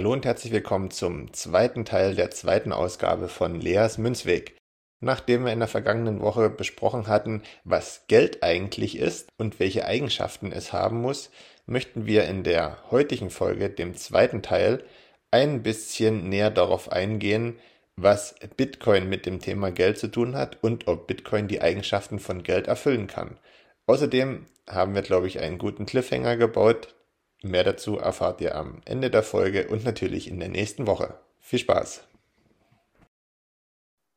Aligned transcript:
Hallo 0.00 0.14
und 0.14 0.24
herzlich 0.24 0.50
willkommen 0.50 0.90
zum 0.90 1.30
zweiten 1.34 1.84
Teil 1.84 2.14
der 2.14 2.30
zweiten 2.30 2.72
Ausgabe 2.72 3.28
von 3.28 3.60
Leas 3.60 3.98
Münzweg. 3.98 4.56
Nachdem 5.00 5.44
wir 5.44 5.52
in 5.52 5.58
der 5.58 5.68
vergangenen 5.68 6.22
Woche 6.22 6.48
besprochen 6.48 7.06
hatten, 7.06 7.42
was 7.64 8.06
Geld 8.08 8.42
eigentlich 8.42 8.96
ist 8.96 9.28
und 9.36 9.60
welche 9.60 9.84
Eigenschaften 9.84 10.52
es 10.52 10.72
haben 10.72 11.02
muss, 11.02 11.28
möchten 11.66 12.06
wir 12.06 12.24
in 12.24 12.44
der 12.44 12.78
heutigen 12.90 13.28
Folge, 13.28 13.68
dem 13.68 13.94
zweiten 13.94 14.40
Teil, 14.40 14.82
ein 15.30 15.62
bisschen 15.62 16.30
näher 16.30 16.50
darauf 16.50 16.90
eingehen, 16.90 17.58
was 17.94 18.36
Bitcoin 18.56 19.06
mit 19.06 19.26
dem 19.26 19.38
Thema 19.38 19.70
Geld 19.70 19.98
zu 19.98 20.08
tun 20.08 20.34
hat 20.34 20.56
und 20.62 20.88
ob 20.88 21.08
Bitcoin 21.08 21.46
die 21.46 21.60
Eigenschaften 21.60 22.20
von 22.20 22.42
Geld 22.42 22.68
erfüllen 22.68 23.06
kann. 23.06 23.36
Außerdem 23.84 24.46
haben 24.66 24.94
wir, 24.94 25.02
glaube 25.02 25.26
ich, 25.26 25.40
einen 25.40 25.58
guten 25.58 25.84
Cliffhanger 25.84 26.38
gebaut, 26.38 26.94
Mehr 27.42 27.64
dazu 27.64 27.96
erfahrt 27.96 28.40
ihr 28.40 28.54
am 28.54 28.82
Ende 28.84 29.10
der 29.10 29.22
Folge 29.22 29.68
und 29.68 29.84
natürlich 29.84 30.28
in 30.28 30.40
der 30.40 30.50
nächsten 30.50 30.86
Woche. 30.86 31.18
Viel 31.38 31.58
Spaß! 31.58 32.06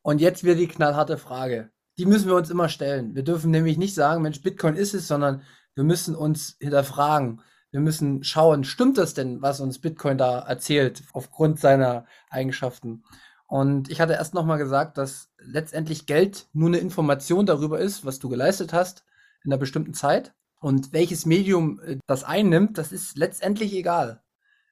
Und 0.02 0.20
jetzt 0.20 0.44
wieder 0.44 0.54
die 0.54 0.68
knallharte 0.68 1.16
Frage. 1.16 1.70
Die 1.96 2.04
müssen 2.04 2.28
wir 2.28 2.36
uns 2.36 2.50
immer 2.50 2.68
stellen. 2.68 3.14
Wir 3.14 3.22
dürfen 3.22 3.50
nämlich 3.50 3.78
nicht 3.78 3.94
sagen, 3.94 4.20
Mensch, 4.20 4.42
Bitcoin 4.42 4.76
ist 4.76 4.92
es, 4.92 5.08
sondern 5.08 5.42
wir 5.74 5.84
müssen 5.84 6.14
uns 6.14 6.56
hinterfragen. 6.60 7.40
Wir 7.70 7.80
müssen 7.80 8.22
schauen, 8.22 8.64
stimmt 8.64 8.98
das 8.98 9.14
denn, 9.14 9.40
was 9.40 9.60
uns 9.60 9.80
Bitcoin 9.80 10.18
da 10.18 10.40
erzählt, 10.40 11.02
aufgrund 11.14 11.58
seiner 11.58 12.04
Eigenschaften? 12.28 13.04
Und 13.46 13.90
ich 13.90 14.00
hatte 14.00 14.12
erst 14.12 14.34
nochmal 14.34 14.58
gesagt, 14.58 14.98
dass 14.98 15.30
letztendlich 15.38 16.06
Geld 16.06 16.48
nur 16.52 16.68
eine 16.68 16.78
Information 16.78 17.46
darüber 17.46 17.78
ist, 17.78 18.04
was 18.04 18.18
du 18.18 18.28
geleistet 18.28 18.72
hast 18.72 19.04
in 19.42 19.52
einer 19.52 19.58
bestimmten 19.58 19.94
Zeit. 19.94 20.34
Und 20.64 20.94
welches 20.94 21.26
Medium 21.26 21.78
äh, 21.80 21.98
das 22.06 22.24
einnimmt, 22.24 22.78
das 22.78 22.90
ist 22.90 23.18
letztendlich 23.18 23.74
egal. 23.74 24.22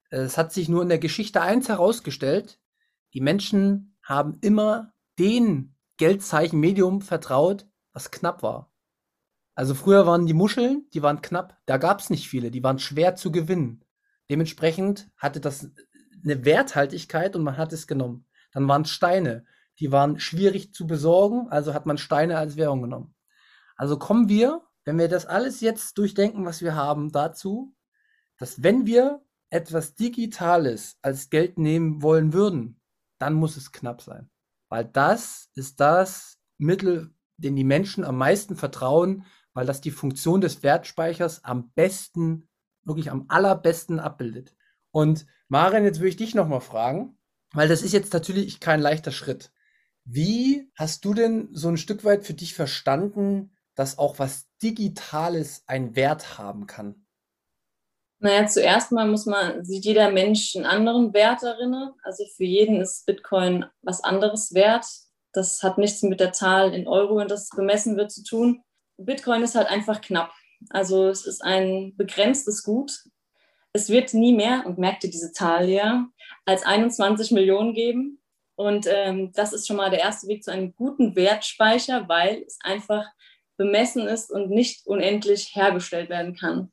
Es 0.08 0.38
hat 0.38 0.50
sich 0.50 0.70
nur 0.70 0.80
in 0.80 0.88
der 0.88 0.98
Geschichte 0.98 1.42
eins 1.42 1.68
herausgestellt. 1.68 2.58
Die 3.12 3.20
Menschen 3.20 3.94
haben 4.02 4.38
immer 4.40 4.94
den 5.18 5.76
Geldzeichen-Medium 5.98 7.02
vertraut, 7.02 7.66
was 7.92 8.10
knapp 8.10 8.42
war. 8.42 8.72
Also 9.54 9.74
früher 9.74 10.06
waren 10.06 10.24
die 10.24 10.32
Muscheln, 10.32 10.86
die 10.94 11.02
waren 11.02 11.20
knapp, 11.20 11.58
da 11.66 11.76
gab 11.76 12.00
es 12.00 12.08
nicht 12.08 12.26
viele, 12.26 12.50
die 12.50 12.62
waren 12.62 12.78
schwer 12.78 13.14
zu 13.14 13.30
gewinnen. 13.30 13.84
Dementsprechend 14.30 15.10
hatte 15.18 15.40
das 15.40 15.70
eine 16.24 16.46
Werthaltigkeit 16.46 17.36
und 17.36 17.42
man 17.42 17.58
hat 17.58 17.74
es 17.74 17.86
genommen. 17.86 18.24
Dann 18.52 18.66
waren 18.66 18.82
es 18.82 18.90
Steine, 18.90 19.44
die 19.78 19.92
waren 19.92 20.18
schwierig 20.18 20.72
zu 20.72 20.86
besorgen, 20.86 21.48
also 21.50 21.74
hat 21.74 21.84
man 21.84 21.98
Steine 21.98 22.38
als 22.38 22.56
Währung 22.56 22.80
genommen. 22.80 23.14
Also 23.76 23.98
kommen 23.98 24.30
wir 24.30 24.62
wenn 24.84 24.98
wir 24.98 25.08
das 25.08 25.26
alles 25.26 25.60
jetzt 25.60 25.98
durchdenken, 25.98 26.44
was 26.44 26.60
wir 26.62 26.74
haben, 26.74 27.12
dazu, 27.12 27.74
dass 28.36 28.62
wenn 28.62 28.86
wir 28.86 29.22
etwas 29.50 29.94
Digitales 29.94 30.98
als 31.02 31.30
Geld 31.30 31.58
nehmen 31.58 32.02
wollen 32.02 32.32
würden, 32.32 32.80
dann 33.18 33.34
muss 33.34 33.56
es 33.56 33.70
knapp 33.70 34.02
sein. 34.02 34.30
Weil 34.68 34.84
das 34.84 35.50
ist 35.54 35.78
das 35.80 36.38
Mittel, 36.58 37.14
dem 37.36 37.54
die 37.56 37.64
Menschen 37.64 38.04
am 38.04 38.16
meisten 38.16 38.56
vertrauen, 38.56 39.26
weil 39.52 39.66
das 39.66 39.80
die 39.80 39.90
Funktion 39.90 40.40
des 40.40 40.62
Wertspeichers 40.62 41.44
am 41.44 41.70
besten, 41.72 42.48
wirklich 42.84 43.10
am 43.10 43.26
allerbesten 43.28 44.00
abbildet. 44.00 44.54
Und 44.90 45.26
Maren, 45.48 45.84
jetzt 45.84 45.98
würde 45.98 46.08
ich 46.08 46.16
dich 46.16 46.34
nochmal 46.34 46.60
fragen, 46.60 47.18
weil 47.52 47.68
das 47.68 47.82
ist 47.82 47.92
jetzt 47.92 48.12
natürlich 48.12 48.60
kein 48.60 48.80
leichter 48.80 49.12
Schritt. 49.12 49.52
Wie 50.04 50.70
hast 50.74 51.04
du 51.04 51.14
denn 51.14 51.48
so 51.52 51.68
ein 51.68 51.76
Stück 51.76 52.04
weit 52.04 52.24
für 52.24 52.34
dich 52.34 52.54
verstanden, 52.54 53.54
dass 53.74 53.98
auch 53.98 54.18
was 54.18 54.48
Digitales 54.62 55.64
einen 55.66 55.96
Wert 55.96 56.38
haben 56.38 56.66
kann? 56.66 57.06
Naja, 58.18 58.46
zuerst 58.46 58.92
mal 58.92 59.08
muss 59.08 59.26
man, 59.26 59.64
sieht 59.64 59.84
jeder 59.84 60.10
Mensch 60.12 60.54
einen 60.54 60.64
anderen 60.64 61.12
Wert 61.12 61.42
darin. 61.42 61.74
Also 62.04 62.24
für 62.36 62.44
jeden 62.44 62.80
ist 62.80 63.04
Bitcoin 63.04 63.64
was 63.82 64.04
anderes 64.04 64.54
wert. 64.54 64.86
Das 65.32 65.62
hat 65.64 65.78
nichts 65.78 66.02
mit 66.02 66.20
der 66.20 66.32
Zahl 66.32 66.72
in 66.72 66.86
Euro, 66.86 67.18
in 67.18 67.26
das 67.26 67.48
bemessen 67.50 67.96
wird, 67.96 68.12
zu 68.12 68.22
tun. 68.22 68.62
Bitcoin 68.96 69.42
ist 69.42 69.56
halt 69.56 69.68
einfach 69.68 70.00
knapp. 70.00 70.32
Also 70.70 71.08
es 71.08 71.26
ist 71.26 71.42
ein 71.42 71.96
begrenztes 71.96 72.62
Gut. 72.62 72.92
Es 73.72 73.88
wird 73.88 74.14
nie 74.14 74.34
mehr, 74.34 74.64
und 74.66 74.78
merkt 74.78 75.02
ihr 75.02 75.10
diese 75.10 75.32
Zahl 75.32 75.68
ja, 75.68 76.06
als 76.44 76.62
21 76.62 77.32
Millionen 77.32 77.74
geben. 77.74 78.22
Und 78.54 78.86
ähm, 78.86 79.32
das 79.32 79.52
ist 79.52 79.66
schon 79.66 79.78
mal 79.78 79.90
der 79.90 80.00
erste 80.00 80.28
Weg 80.28 80.44
zu 80.44 80.52
einem 80.52 80.74
guten 80.76 81.16
Wertspeicher, 81.16 82.08
weil 82.08 82.44
es 82.46 82.58
einfach 82.62 83.06
bemessen 83.62 84.06
ist 84.06 84.30
und 84.30 84.50
nicht 84.50 84.86
unendlich 84.86 85.54
hergestellt 85.54 86.10
werden 86.10 86.34
kann. 86.34 86.72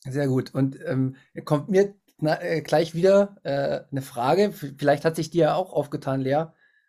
Sehr 0.00 0.28
gut. 0.28 0.54
Und 0.54 0.78
ähm, 0.86 1.16
kommt 1.44 1.68
mir 1.68 1.94
na, 2.18 2.40
äh, 2.42 2.60
gleich 2.60 2.94
wieder 2.94 3.36
äh, 3.42 3.80
eine 3.90 4.02
Frage. 4.02 4.52
Vielleicht 4.52 5.04
hat 5.04 5.16
sich 5.16 5.30
dir 5.30 5.44
ja 5.44 5.54
auch 5.54 5.72
aufgetan, 5.72 6.20
Lea. 6.20 6.46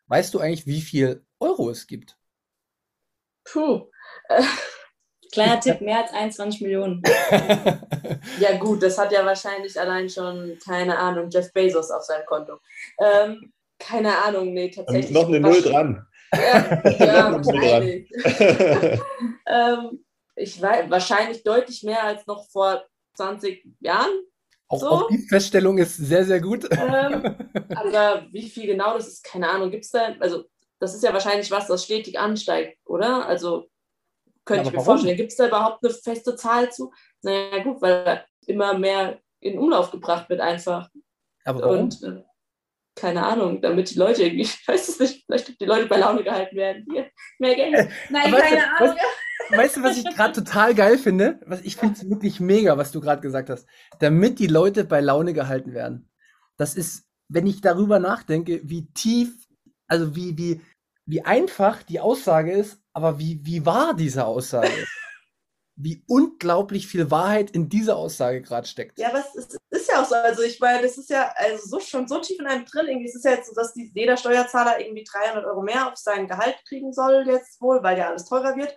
Weißt 0.07 0.33
du 0.33 0.39
eigentlich, 0.39 0.67
wie 0.67 0.81
viel 0.81 1.25
Euro 1.39 1.69
es 1.69 1.87
gibt? 1.87 2.17
Puh. 3.43 3.89
Äh, 4.29 4.43
kleiner 5.31 5.59
Tipp, 5.59 5.81
mehr 5.81 6.03
als 6.03 6.13
21 6.13 6.61
Millionen. 6.61 7.01
ja, 8.39 8.57
gut, 8.59 8.83
das 8.83 8.97
hat 8.97 9.11
ja 9.11 9.25
wahrscheinlich 9.25 9.79
allein 9.79 10.09
schon, 10.09 10.57
keine 10.63 10.97
Ahnung, 10.97 11.29
Jeff 11.29 11.51
Bezos 11.51 11.91
auf 11.91 12.03
seinem 12.03 12.25
Konto. 12.25 12.59
Ähm, 12.99 13.51
keine 13.77 14.17
Ahnung, 14.23 14.53
nee, 14.53 14.69
tatsächlich. 14.69 15.07
Und 15.07 15.13
noch 15.13 15.27
eine 15.27 15.39
Null 15.39 15.61
dran. 15.61 16.07
Ja, 16.37 17.05
ja 17.05 17.33
wahrscheinlich. 17.33 18.09
ähm, 19.47 20.05
ich 20.35 20.61
weiß, 20.61 20.89
wahrscheinlich 20.89 21.43
deutlich 21.43 21.83
mehr 21.83 22.03
als 22.03 22.25
noch 22.27 22.49
vor 22.49 22.83
20 23.15 23.65
Jahren. 23.79 24.11
Auch, 24.67 24.79
so. 24.79 24.89
auch 24.89 25.07
die 25.07 25.19
Feststellung 25.27 25.77
ist 25.77 25.95
sehr, 25.97 26.25
sehr 26.25 26.41
gut. 26.41 26.67
Ähm, 26.71 27.35
aber 27.69 28.25
wie 28.31 28.49
viel 28.49 28.65
genau 28.65 28.95
das 28.95 29.07
ist, 29.07 29.23
keine 29.23 29.49
Ahnung. 29.49 29.71
Gibt 29.71 29.85
es 29.85 29.91
da, 29.91 30.15
also 30.19 30.45
das 30.79 30.95
ist 30.95 31.03
ja 31.03 31.13
wahrscheinlich 31.13 31.51
was, 31.51 31.67
das 31.67 31.83
stetig 31.83 32.19
ansteigt, 32.19 32.79
oder? 32.85 33.27
Also 33.27 33.67
könnte 34.43 34.63
ja, 34.63 34.67
ich 34.67 34.71
mir 34.71 34.77
warum? 34.77 34.85
vorstellen. 34.85 35.17
Gibt 35.17 35.31
es 35.31 35.37
da 35.37 35.47
überhaupt 35.47 35.83
eine 35.83 35.93
feste 35.93 36.35
Zahl 36.35 36.71
zu? 36.71 36.91
Naja, 37.21 37.63
gut, 37.63 37.81
weil 37.81 38.25
immer 38.47 38.77
mehr 38.77 39.19
in 39.39 39.59
Umlauf 39.59 39.91
gebracht 39.91 40.29
wird 40.29 40.41
einfach. 40.41 40.89
Aber 41.45 41.61
warum? 41.61 41.79
Und, 41.81 42.03
äh, 42.03 42.23
keine 42.95 43.25
Ahnung, 43.25 43.61
damit 43.61 43.91
die 43.91 43.99
Leute 43.99 44.23
irgendwie, 44.23 44.41
ich 44.43 44.67
weiß 44.67 44.87
es 44.87 44.99
nicht, 44.99 45.25
vielleicht 45.25 45.59
die 45.59 45.65
Leute 45.65 45.87
bei 45.87 45.97
Laune 45.97 46.23
gehalten 46.23 46.55
werden. 46.55 46.85
Hier, 46.91 47.09
mehr 47.39 47.55
Geld. 47.55 47.75
Äh, 47.75 47.89
Nein, 48.09 48.31
weißt 48.31 48.43
keine 48.43 48.61
du, 48.61 48.83
Ahnung. 48.83 48.97
Was, 49.49 49.57
weißt 49.57 49.77
du, 49.77 49.83
was 49.83 49.97
ich 49.97 50.15
gerade 50.15 50.33
total 50.33 50.73
geil 50.73 50.97
finde? 50.97 51.39
Was, 51.45 51.61
ich 51.61 51.75
finde 51.75 51.95
es 51.95 52.09
wirklich 52.09 52.39
mega, 52.39 52.77
was 52.77 52.91
du 52.91 53.01
gerade 53.01 53.21
gesagt 53.21 53.49
hast. 53.49 53.67
Damit 53.99 54.39
die 54.39 54.47
Leute 54.47 54.85
bei 54.85 55.01
Laune 55.01 55.33
gehalten 55.33 55.73
werden. 55.73 56.09
Das 56.57 56.75
ist, 56.75 57.05
wenn 57.27 57.45
ich 57.45 57.61
darüber 57.61 57.99
nachdenke, 57.99 58.61
wie 58.63 58.87
tief, 58.93 59.35
also 59.87 60.15
wie, 60.15 60.37
wie, 60.37 60.61
wie 61.05 61.21
einfach 61.21 61.83
die 61.83 61.99
Aussage 61.99 62.53
ist, 62.53 62.79
aber 62.93 63.19
wie, 63.19 63.39
wie 63.43 63.65
wahr 63.65 63.93
diese 63.93 64.25
Aussage 64.25 64.71
ist 64.71 65.04
wie 65.75 66.03
unglaublich 66.07 66.87
viel 66.87 67.11
Wahrheit 67.11 67.51
in 67.51 67.67
dieser 67.67 67.97
Aussage 67.97 68.41
gerade 68.41 68.67
steckt. 68.67 68.97
Ja, 68.97 69.09
aber 69.09 69.19
ist, 69.19 69.59
ist, 69.69 69.89
ja 69.89 70.01
auch 70.01 70.05
so. 70.05 70.15
Also 70.15 70.41
ich 70.43 70.59
meine, 70.59 70.81
das 70.81 70.97
ist 70.97 71.09
ja 71.09 71.33
also 71.35 71.67
so, 71.67 71.79
schon 71.79 72.07
so 72.07 72.19
tief 72.19 72.39
in 72.39 72.47
einem 72.47 72.65
drin. 72.65 72.87
Irgendwie 72.87 73.07
ist 73.07 73.15
es 73.15 73.23
ja 73.23 73.31
jetzt 73.31 73.49
so, 73.49 73.55
dass 73.55 73.73
die, 73.73 73.91
jeder 73.93 74.15
Steuerzahler 74.15 74.79
irgendwie 74.79 75.03
300 75.03 75.45
Euro 75.45 75.61
mehr 75.61 75.91
auf 75.91 75.97
sein 75.97 76.27
Gehalt 76.27 76.55
kriegen 76.67 76.93
soll 76.93 77.25
jetzt 77.27 77.61
wohl, 77.61 77.83
weil 77.83 77.97
ja 77.97 78.09
alles 78.09 78.25
teurer 78.25 78.55
wird. 78.55 78.75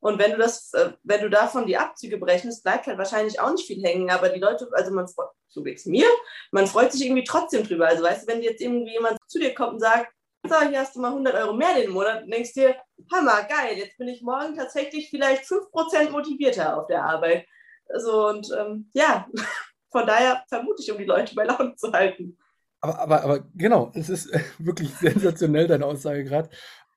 Und 0.00 0.18
wenn 0.18 0.32
du 0.32 0.38
das, 0.38 0.72
äh, 0.72 0.92
wenn 1.04 1.20
du 1.20 1.30
davon 1.30 1.66
die 1.66 1.76
Abzüge 1.76 2.16
berechnest, 2.16 2.64
bleibt 2.64 2.86
halt 2.86 2.98
wahrscheinlich 2.98 3.38
auch 3.38 3.52
nicht 3.52 3.66
viel 3.66 3.82
hängen. 3.82 4.10
Aber 4.10 4.30
die 4.30 4.40
Leute, 4.40 4.68
also 4.72 4.90
man 4.92 5.06
freut, 5.06 5.28
so 5.48 5.62
mir, 5.62 6.06
man 6.52 6.66
freut 6.66 6.92
sich 6.92 7.04
irgendwie 7.04 7.24
trotzdem 7.24 7.64
drüber. 7.64 7.86
Also 7.86 8.02
weißt 8.02 8.22
du, 8.22 8.32
wenn 8.32 8.42
jetzt 8.42 8.60
irgendwie 8.60 8.92
jemand 8.92 9.18
zu 9.28 9.38
dir 9.38 9.54
kommt 9.54 9.74
und 9.74 9.80
sagt, 9.80 10.12
so, 10.48 10.60
hier 10.68 10.80
hast 10.80 10.96
du 10.96 11.00
mal 11.00 11.08
100 11.08 11.34
Euro 11.34 11.52
mehr 11.54 11.74
den 11.74 11.90
Monat 11.90 12.22
und 12.24 12.30
denkst 12.30 12.54
dir, 12.54 12.76
Hammer, 13.12 13.42
geil, 13.44 13.76
jetzt 13.76 13.98
bin 13.98 14.08
ich 14.08 14.22
morgen 14.22 14.54
tatsächlich 14.54 15.10
vielleicht 15.10 15.44
5% 15.44 16.10
motivierter 16.10 16.78
auf 16.78 16.86
der 16.86 17.04
Arbeit. 17.04 17.46
Also 17.88 18.28
und 18.28 18.48
ähm, 18.58 18.90
ja, 18.94 19.28
von 19.90 20.06
daher 20.06 20.44
vermute 20.48 20.82
ich, 20.82 20.90
um 20.90 20.98
die 20.98 21.04
Leute 21.04 21.34
bei 21.34 21.44
Laune 21.44 21.74
zu 21.76 21.92
halten. 21.92 22.38
Aber, 22.80 22.98
aber, 22.98 23.22
aber 23.22 23.40
genau, 23.54 23.90
es 23.94 24.08
ist 24.08 24.30
wirklich 24.58 24.94
sensationell, 24.94 25.66
deine 25.66 25.86
Aussage 25.86 26.24
gerade. 26.24 26.48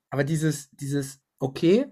Aber 0.09 0.23
dieses, 0.23 0.69
dieses, 0.71 1.19
okay, 1.39 1.87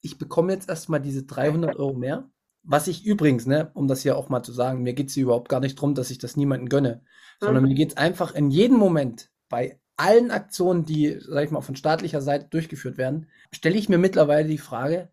ich 0.00 0.18
bekomme 0.18 0.52
jetzt 0.52 0.68
erstmal 0.68 1.00
diese 1.00 1.24
300 1.24 1.76
Euro 1.76 1.94
mehr. 1.94 2.30
Was 2.62 2.88
ich 2.88 3.04
übrigens, 3.04 3.46
ne, 3.46 3.70
um 3.74 3.86
das 3.86 4.02
hier 4.02 4.16
auch 4.16 4.28
mal 4.28 4.42
zu 4.42 4.52
sagen, 4.52 4.82
mir 4.82 4.94
geht 4.94 5.08
es 5.08 5.14
hier 5.14 5.24
überhaupt 5.24 5.48
gar 5.48 5.60
nicht 5.60 5.76
darum, 5.76 5.94
dass 5.94 6.10
ich 6.10 6.18
das 6.18 6.36
niemandem 6.36 6.68
gönne, 6.68 7.04
sondern 7.40 7.62
Mhm. 7.62 7.68
mir 7.68 7.74
geht 7.76 7.90
es 7.90 7.96
einfach 7.96 8.34
in 8.34 8.50
jedem 8.50 8.76
Moment 8.76 9.30
bei 9.48 9.78
allen 9.96 10.30
Aktionen, 10.30 10.84
die, 10.84 11.18
sag 11.20 11.44
ich 11.44 11.50
mal, 11.50 11.60
von 11.60 11.76
staatlicher 11.76 12.20
Seite 12.20 12.46
durchgeführt 12.48 12.98
werden, 12.98 13.28
stelle 13.52 13.76
ich 13.76 13.88
mir 13.88 13.98
mittlerweile 13.98 14.48
die 14.48 14.58
Frage, 14.58 15.10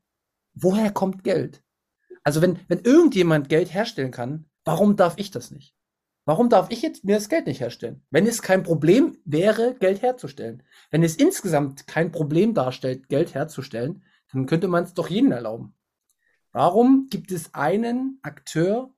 woher 0.54 0.92
kommt 0.92 1.24
Geld? 1.24 1.64
Also 2.24 2.42
wenn, 2.42 2.60
wenn 2.68 2.80
irgendjemand 2.80 3.50
Geld 3.50 3.74
herstellen 3.74 4.12
kann, 4.12 4.46
warum 4.64 4.96
darf 4.96 5.16
ich 5.18 5.32
das 5.32 5.52
nicht? 5.52 5.76
Warum 6.26 6.50
darf 6.50 6.72
ich 6.72 6.82
jetzt 6.82 7.04
mir 7.04 7.16
das 7.16 7.28
Geld 7.28 7.48
nicht 7.48 7.60
herstellen? 7.60 8.06
Wenn 8.10 8.26
es 8.26 8.42
kein 8.42 8.64
Problem 8.64 9.18
wäre, 9.26 9.76
Geld 9.76 10.02
herzustellen. 10.02 10.64
Wenn 10.90 11.04
es 11.04 11.18
insgesamt 11.18 11.86
kein 11.86 12.14
Problem 12.14 12.54
darstellt, 12.54 13.10
Geld 13.10 13.34
herzustellen, 13.34 14.04
dann 14.32 14.46
könnte 14.46 14.70
man 14.70 14.86
es 14.86 14.94
doch 14.94 15.10
jedem 15.10 15.34
erlauben. 15.34 15.76
Warum 16.54 17.08
gibt 17.10 17.32
es 17.32 17.54
einen 17.54 18.20
Akteur, 18.22 18.94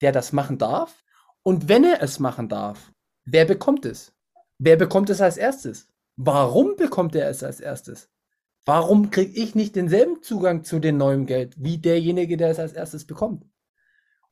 der 0.00 0.12
das 0.12 0.32
machen 0.32 0.58
darf? 0.58 1.02
Und 1.42 1.68
wenn 1.68 1.82
er 1.82 2.02
es 2.02 2.20
machen 2.20 2.48
darf, 2.48 2.92
wer 3.24 3.46
bekommt 3.46 3.84
es? 3.84 4.12
Wer 4.62 4.76
bekommt 4.76 5.08
es 5.08 5.22
als 5.22 5.38
erstes? 5.38 5.88
Warum 6.16 6.76
bekommt 6.76 7.14
er 7.14 7.30
es 7.30 7.42
als 7.42 7.60
erstes? 7.60 8.10
Warum 8.66 9.08
kriege 9.08 9.32
ich 9.40 9.54
nicht 9.54 9.74
denselben 9.74 10.22
Zugang 10.22 10.64
zu 10.64 10.80
dem 10.80 10.98
neuen 10.98 11.24
Geld 11.24 11.54
wie 11.56 11.78
derjenige, 11.78 12.36
der 12.36 12.50
es 12.50 12.58
als 12.58 12.74
erstes 12.74 13.06
bekommt? 13.06 13.46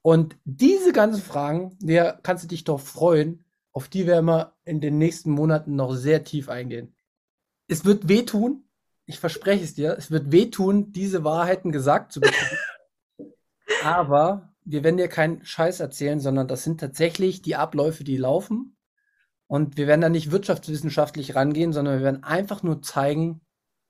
Und 0.02 0.36
diese 0.44 0.92
ganzen 0.92 1.22
Fragen, 1.22 1.78
der 1.80 2.20
kannst 2.22 2.44
du 2.44 2.48
dich 2.48 2.64
doch 2.64 2.78
freuen, 2.78 3.46
auf 3.72 3.88
die 3.88 4.06
werden 4.06 4.26
wir 4.26 4.54
in 4.66 4.82
den 4.82 4.98
nächsten 4.98 5.30
Monaten 5.30 5.76
noch 5.76 5.94
sehr 5.94 6.24
tief 6.24 6.50
eingehen. 6.50 6.94
Es 7.66 7.86
wird 7.86 8.10
wehtun, 8.10 8.68
ich 9.06 9.20
verspreche 9.20 9.64
es 9.64 9.76
dir, 9.76 9.96
es 9.96 10.10
wird 10.10 10.30
wehtun, 10.30 10.92
diese 10.92 11.24
Wahrheiten 11.24 11.72
gesagt 11.72 12.12
zu 12.12 12.20
bekommen. 12.20 12.58
Aber 13.82 14.52
wir 14.62 14.84
werden 14.84 14.98
dir 14.98 15.08
keinen 15.08 15.42
Scheiß 15.42 15.80
erzählen, 15.80 16.20
sondern 16.20 16.48
das 16.48 16.64
sind 16.64 16.80
tatsächlich 16.80 17.40
die 17.40 17.56
Abläufe, 17.56 18.04
die 18.04 18.18
laufen. 18.18 18.74
Und 19.48 19.76
wir 19.76 19.86
werden 19.86 20.02
da 20.02 20.08
nicht 20.08 20.30
wirtschaftswissenschaftlich 20.30 21.34
rangehen, 21.34 21.72
sondern 21.72 21.98
wir 21.98 22.04
werden 22.04 22.22
einfach 22.22 22.62
nur 22.62 22.82
zeigen, 22.82 23.40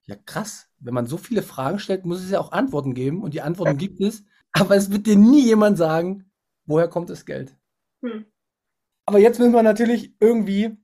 ja 0.07 0.17
krass, 0.25 0.69
wenn 0.79 0.95
man 0.95 1.07
so 1.07 1.19
viele 1.19 1.43
Fragen 1.43 1.79
stellt, 1.79 2.07
muss 2.07 2.23
es 2.23 2.31
ja 2.31 2.41
auch 2.41 2.53
Antworten 2.53 2.95
geben. 2.95 3.23
Und 3.23 3.35
die 3.35 3.43
Antworten 3.43 3.77
gibt 3.77 4.01
es. 4.01 4.25
Aber 4.53 4.77
es 4.77 4.91
wird 4.91 5.07
dir 5.07 5.17
nie 5.17 5.45
jemand 5.45 5.77
sagen, 5.77 6.31
woher 6.65 6.89
kommt 6.89 7.11
das 7.11 7.27
Geld. 7.27 7.57
Hm. 8.03 8.25
Aber 9.05 9.19
jetzt 9.19 9.39
müssen 9.39 9.53
wir 9.53 9.63
natürlich 9.63 10.15
irgendwie, 10.21 10.77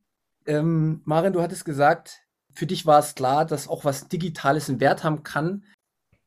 ähm, 0.46 1.02
Marin, 1.04 1.32
du 1.32 1.42
hattest 1.42 1.64
gesagt, 1.64 2.22
für 2.52 2.66
dich 2.66 2.86
war 2.86 2.98
es 2.98 3.14
klar, 3.14 3.44
dass 3.44 3.68
auch 3.68 3.84
was 3.84 4.08
Digitales 4.08 4.68
einen 4.68 4.80
Wert 4.80 5.04
haben 5.04 5.22
kann. 5.22 5.64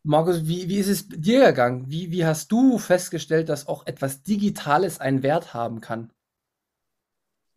Markus, 0.03 0.47
wie, 0.47 0.69
wie 0.69 0.77
ist 0.77 0.87
es 0.87 1.09
dir 1.09 1.47
gegangen? 1.47 1.89
Wie, 1.89 2.11
wie 2.11 2.25
hast 2.25 2.51
du 2.51 2.77
festgestellt, 2.77 3.49
dass 3.49 3.67
auch 3.67 3.85
etwas 3.87 4.23
Digitales 4.23 4.99
einen 4.99 5.23
Wert 5.23 5.53
haben 5.53 5.81
kann? 5.81 6.11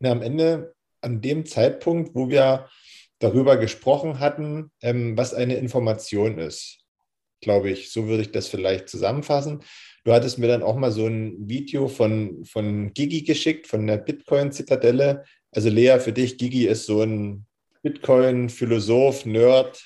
Na, 0.01 0.11
am 0.13 0.23
Ende, 0.23 0.75
an 1.01 1.21
dem 1.21 1.47
Zeitpunkt, 1.47 2.15
wo 2.15 2.29
wir 2.29 2.69
darüber 3.19 3.57
gesprochen 3.57 4.19
hatten, 4.19 4.71
ähm, 4.83 5.17
was 5.17 5.35
eine 5.35 5.57
Information 5.57 6.39
ist, 6.39 6.79
glaube 7.41 7.71
ich, 7.71 7.93
so 7.93 8.07
würde 8.07 8.23
ich 8.23 8.33
das 8.33 8.49
vielleicht 8.49 8.89
zusammenfassen. 8.89 9.63
Du 10.05 10.13
hattest 10.13 10.39
mir 10.39 10.49
dann 10.49 10.63
auch 10.63 10.77
mal 10.77 10.91
so 10.91 11.07
ein 11.07 11.37
Video 11.49 11.87
von, 11.89 12.45
von 12.45 12.93
Gigi 12.95 13.23
geschickt, 13.23 13.67
von 13.67 13.87
der 13.87 13.99
Bitcoin-Zitadelle. 13.99 15.25
Also 15.53 15.69
Lea, 15.69 15.99
für 16.01 16.13
dich, 16.13 16.39
Gigi 16.39 16.67
ist 16.67 16.87
so 16.87 17.03
ein 17.03 17.47
Bitcoin-Philosoph, 17.83 19.27
Nerd, 19.27 19.83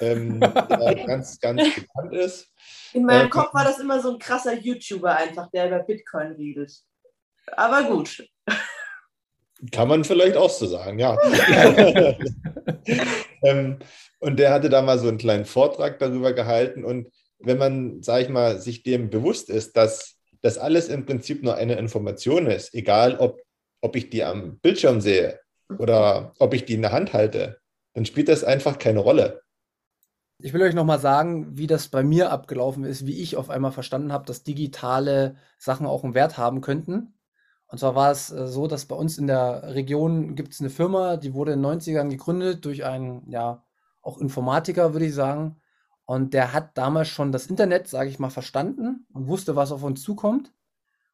ähm, 0.00 0.40
der 0.40 1.04
ganz, 1.06 1.38
ganz 1.38 1.62
bekannt 1.74 2.14
ist. 2.14 2.50
In 2.94 3.04
meinem 3.04 3.26
Äh, 3.26 3.30
Kopf 3.30 3.52
war 3.52 3.64
das 3.64 3.78
immer 3.80 4.00
so 4.00 4.12
ein 4.12 4.18
krasser 4.18 4.54
YouTuber 4.54 5.14
einfach, 5.14 5.50
der 5.50 5.66
über 5.66 5.80
Bitcoin 5.80 6.32
redet. 6.32 6.72
Aber 7.56 7.82
gut. 7.84 8.26
Kann 9.70 9.88
man 9.88 10.04
vielleicht 10.04 10.36
auch 10.36 10.50
so 10.50 10.66
sagen, 10.66 10.98
ja. 10.98 11.16
ähm, 13.42 13.78
und 14.18 14.38
der 14.38 14.52
hatte 14.52 14.68
da 14.68 14.82
mal 14.82 14.98
so 14.98 15.08
einen 15.08 15.18
kleinen 15.18 15.44
Vortrag 15.44 15.98
darüber 15.98 16.32
gehalten. 16.32 16.84
Und 16.84 17.08
wenn 17.38 17.58
man, 17.58 18.02
sag 18.02 18.22
ich 18.22 18.28
mal, 18.28 18.58
sich 18.60 18.82
dem 18.82 19.10
bewusst 19.10 19.50
ist, 19.50 19.76
dass 19.76 20.16
das 20.40 20.58
alles 20.58 20.88
im 20.88 21.06
Prinzip 21.06 21.42
nur 21.42 21.56
eine 21.56 21.76
Information 21.76 22.46
ist, 22.46 22.74
egal 22.74 23.16
ob, 23.16 23.40
ob 23.80 23.96
ich 23.96 24.10
die 24.10 24.24
am 24.24 24.58
Bildschirm 24.58 25.00
sehe 25.00 25.40
oder 25.78 26.34
ob 26.38 26.54
ich 26.54 26.64
die 26.64 26.74
in 26.74 26.82
der 26.82 26.92
Hand 26.92 27.12
halte, 27.12 27.58
dann 27.94 28.04
spielt 28.04 28.28
das 28.28 28.44
einfach 28.44 28.78
keine 28.78 29.00
Rolle. 29.00 29.42
Ich 30.38 30.52
will 30.52 30.62
euch 30.62 30.74
nochmal 30.74 30.98
sagen, 30.98 31.56
wie 31.56 31.66
das 31.66 31.88
bei 31.88 32.02
mir 32.02 32.30
abgelaufen 32.30 32.84
ist, 32.84 33.06
wie 33.06 33.22
ich 33.22 33.36
auf 33.36 33.50
einmal 33.50 33.72
verstanden 33.72 34.12
habe, 34.12 34.26
dass 34.26 34.42
digitale 34.42 35.36
Sachen 35.58 35.86
auch 35.86 36.04
einen 36.04 36.14
Wert 36.14 36.36
haben 36.36 36.60
könnten. 36.60 37.13
Und 37.68 37.78
zwar 37.78 37.94
war 37.94 38.10
es 38.10 38.30
äh, 38.30 38.46
so, 38.46 38.66
dass 38.66 38.86
bei 38.86 38.96
uns 38.96 39.18
in 39.18 39.26
der 39.26 39.74
Region 39.74 40.34
gibt 40.34 40.52
es 40.52 40.60
eine 40.60 40.70
Firma, 40.70 41.16
die 41.16 41.34
wurde 41.34 41.52
in 41.52 41.62
den 41.62 41.80
90ern 41.80 42.08
gegründet 42.08 42.64
durch 42.64 42.84
einen, 42.84 43.28
ja, 43.30 43.64
auch 44.02 44.18
Informatiker, 44.18 44.92
würde 44.92 45.06
ich 45.06 45.14
sagen. 45.14 45.60
Und 46.04 46.34
der 46.34 46.52
hat 46.52 46.76
damals 46.76 47.08
schon 47.08 47.32
das 47.32 47.46
Internet, 47.46 47.88
sage 47.88 48.10
ich 48.10 48.18
mal, 48.18 48.30
verstanden 48.30 49.06
und 49.12 49.28
wusste, 49.28 49.56
was 49.56 49.72
auf 49.72 49.82
uns 49.82 50.02
zukommt. 50.02 50.52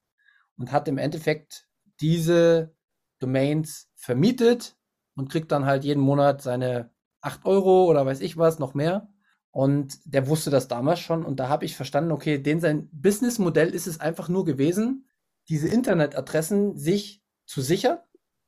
und 0.57 0.71
hat 0.71 0.87
im 0.87 0.97
Endeffekt 0.97 1.67
diese 2.01 2.73
Domains 3.19 3.89
vermietet 3.95 4.77
und 5.15 5.29
kriegt 5.29 5.51
dann 5.51 5.65
halt 5.65 5.84
jeden 5.84 6.01
Monat 6.01 6.41
seine 6.41 6.91
8 7.22 7.46
Euro 7.46 7.86
oder 7.86 8.05
weiß 8.05 8.22
ich 8.22 8.38
was, 8.38 8.60
noch 8.60 8.74
mehr. 8.74 9.10
Und 9.51 10.00
der 10.05 10.27
wusste 10.27 10.50
das 10.50 10.67
damals 10.67 11.00
schon 11.00 11.25
und 11.25 11.39
da 11.39 11.50
habe 11.50 11.65
ich 11.65 11.75
verstanden, 11.75 12.12
okay, 12.12 12.38
den 12.38 12.60
sein 12.60 12.89
Businessmodell 12.91 13.70
ist 13.70 13.88
es 13.88 14.00
einfach 14.00 14.29
nur 14.29 14.46
gewesen, 14.46 15.08
diese 15.50 15.67
Internetadressen 15.67 16.77
sich 16.77 17.24
zu 17.46 17.62
sichern 17.62 17.98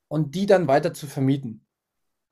und 0.08 0.36
die 0.36 0.46
dann 0.46 0.68
weiter 0.68 0.94
zu 0.94 1.08
vermieten. 1.08 1.66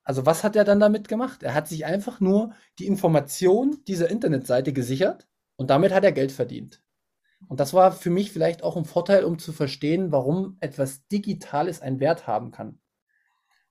Also 0.04 0.24
was 0.24 0.44
hat 0.44 0.56
er 0.56 0.64
dann 0.64 0.80
damit 0.80 1.08
gemacht? 1.08 1.42
Er 1.42 1.54
hat 1.54 1.68
sich 1.68 1.84
einfach 1.84 2.20
nur 2.20 2.52
die 2.78 2.86
Information 2.86 3.82
dieser 3.86 4.08
Internetseite 4.08 4.72
gesichert 4.72 5.28
und 5.56 5.70
damit 5.70 5.92
hat 5.92 6.04
er 6.04 6.12
Geld 6.12 6.32
verdient. 6.32 6.82
Und 7.48 7.60
das 7.60 7.74
war 7.74 7.92
für 7.92 8.10
mich 8.10 8.32
vielleicht 8.32 8.62
auch 8.62 8.76
ein 8.76 8.84
Vorteil, 8.84 9.24
um 9.24 9.38
zu 9.38 9.52
verstehen, 9.52 10.12
warum 10.12 10.56
etwas 10.60 11.06
Digitales 11.08 11.80
einen 11.82 12.00
Wert 12.00 12.26
haben 12.26 12.50
kann. 12.50 12.78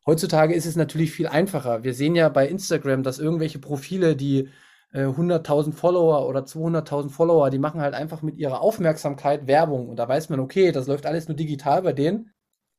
Heutzutage 0.05 0.53
ist 0.55 0.65
es 0.65 0.75
natürlich 0.75 1.11
viel 1.11 1.27
einfacher. 1.27 1.83
Wir 1.83 1.93
sehen 1.93 2.15
ja 2.15 2.29
bei 2.29 2.47
Instagram, 2.47 3.03
dass 3.03 3.19
irgendwelche 3.19 3.59
Profile, 3.59 4.15
die 4.15 4.49
äh, 4.91 5.05
100.000 5.05 5.73
Follower 5.73 6.27
oder 6.27 6.41
200.000 6.41 7.09
Follower, 7.09 7.49
die 7.49 7.59
machen 7.59 7.81
halt 7.81 7.93
einfach 7.93 8.21
mit 8.21 8.37
ihrer 8.37 8.61
Aufmerksamkeit 8.61 9.47
Werbung. 9.47 9.87
Und 9.87 9.97
da 9.97 10.07
weiß 10.07 10.29
man, 10.29 10.39
okay, 10.39 10.71
das 10.71 10.87
läuft 10.87 11.05
alles 11.05 11.27
nur 11.27 11.37
digital 11.37 11.83
bei 11.83 11.93
denen. 11.93 12.31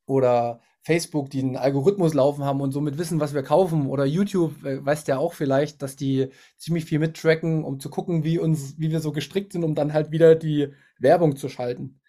Oder 0.05 0.61
Facebook, 0.83 1.29
die 1.29 1.39
einen 1.39 1.57
Algorithmus 1.57 2.13
laufen 2.13 2.43
haben 2.43 2.59
und 2.61 2.71
somit 2.71 2.97
wissen, 2.97 3.19
was 3.19 3.33
wir 3.33 3.43
kaufen. 3.43 3.87
Oder 3.87 4.05
YouTube, 4.05 4.63
äh, 4.65 4.83
weißt 4.83 5.07
ja 5.07 5.17
auch 5.17 5.33
vielleicht, 5.33 5.81
dass 5.81 5.95
die 5.95 6.29
ziemlich 6.57 6.85
viel 6.85 6.99
mittracken, 6.99 7.63
um 7.63 7.79
zu 7.79 7.89
gucken, 7.89 8.23
wie 8.23 8.39
uns, 8.39 8.79
wie 8.79 8.91
wir 8.91 8.99
so 8.99 9.11
gestrickt 9.11 9.53
sind, 9.53 9.63
um 9.63 9.75
dann 9.75 9.93
halt 9.93 10.11
wieder 10.11 10.35
die 10.35 10.73
Werbung 10.99 11.35
zu 11.35 11.49
schalten. 11.49 12.01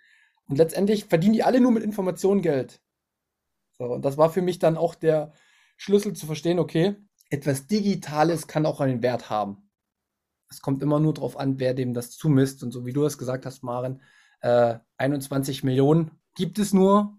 Und 0.47 0.57
letztendlich 0.57 1.05
verdienen 1.05 1.35
die 1.35 1.43
alle 1.43 1.61
nur 1.61 1.73
mit 1.73 1.83
Informationen 1.83 2.43
Geld. 2.43 2.81
So, 3.79 3.85
und 3.85 4.05
das 4.05 4.17
war 4.17 4.31
für 4.31 4.43
mich 4.43 4.59
dann 4.59 4.76
auch 4.76 4.95
der 4.95 5.33
Schlüssel 5.76 6.14
zu 6.14 6.26
verstehen, 6.26 6.59
okay, 6.59 6.97
etwas 7.31 7.67
Digitales 7.67 8.47
kann 8.47 8.67
auch 8.67 8.81
einen 8.81 9.02
Wert 9.02 9.31
haben. 9.31 9.71
Es 10.49 10.61
kommt 10.61 10.83
immer 10.83 11.00
nur 11.00 11.14
darauf 11.14 11.38
an, 11.38 11.59
wer 11.59 11.75
dem 11.75 11.95
das 11.95 12.11
zumisst. 12.11 12.62
Und 12.62 12.73
so 12.73 12.85
wie 12.85 12.93
du 12.93 13.05
es 13.05 13.19
gesagt 13.19 13.47
hast, 13.47 13.62
Maren, 13.62 14.02
äh, 14.41 14.79
21 14.99 15.64
Millionen 15.64 16.11
gibt 16.35 16.59
es 16.59 16.73
nur, 16.73 17.19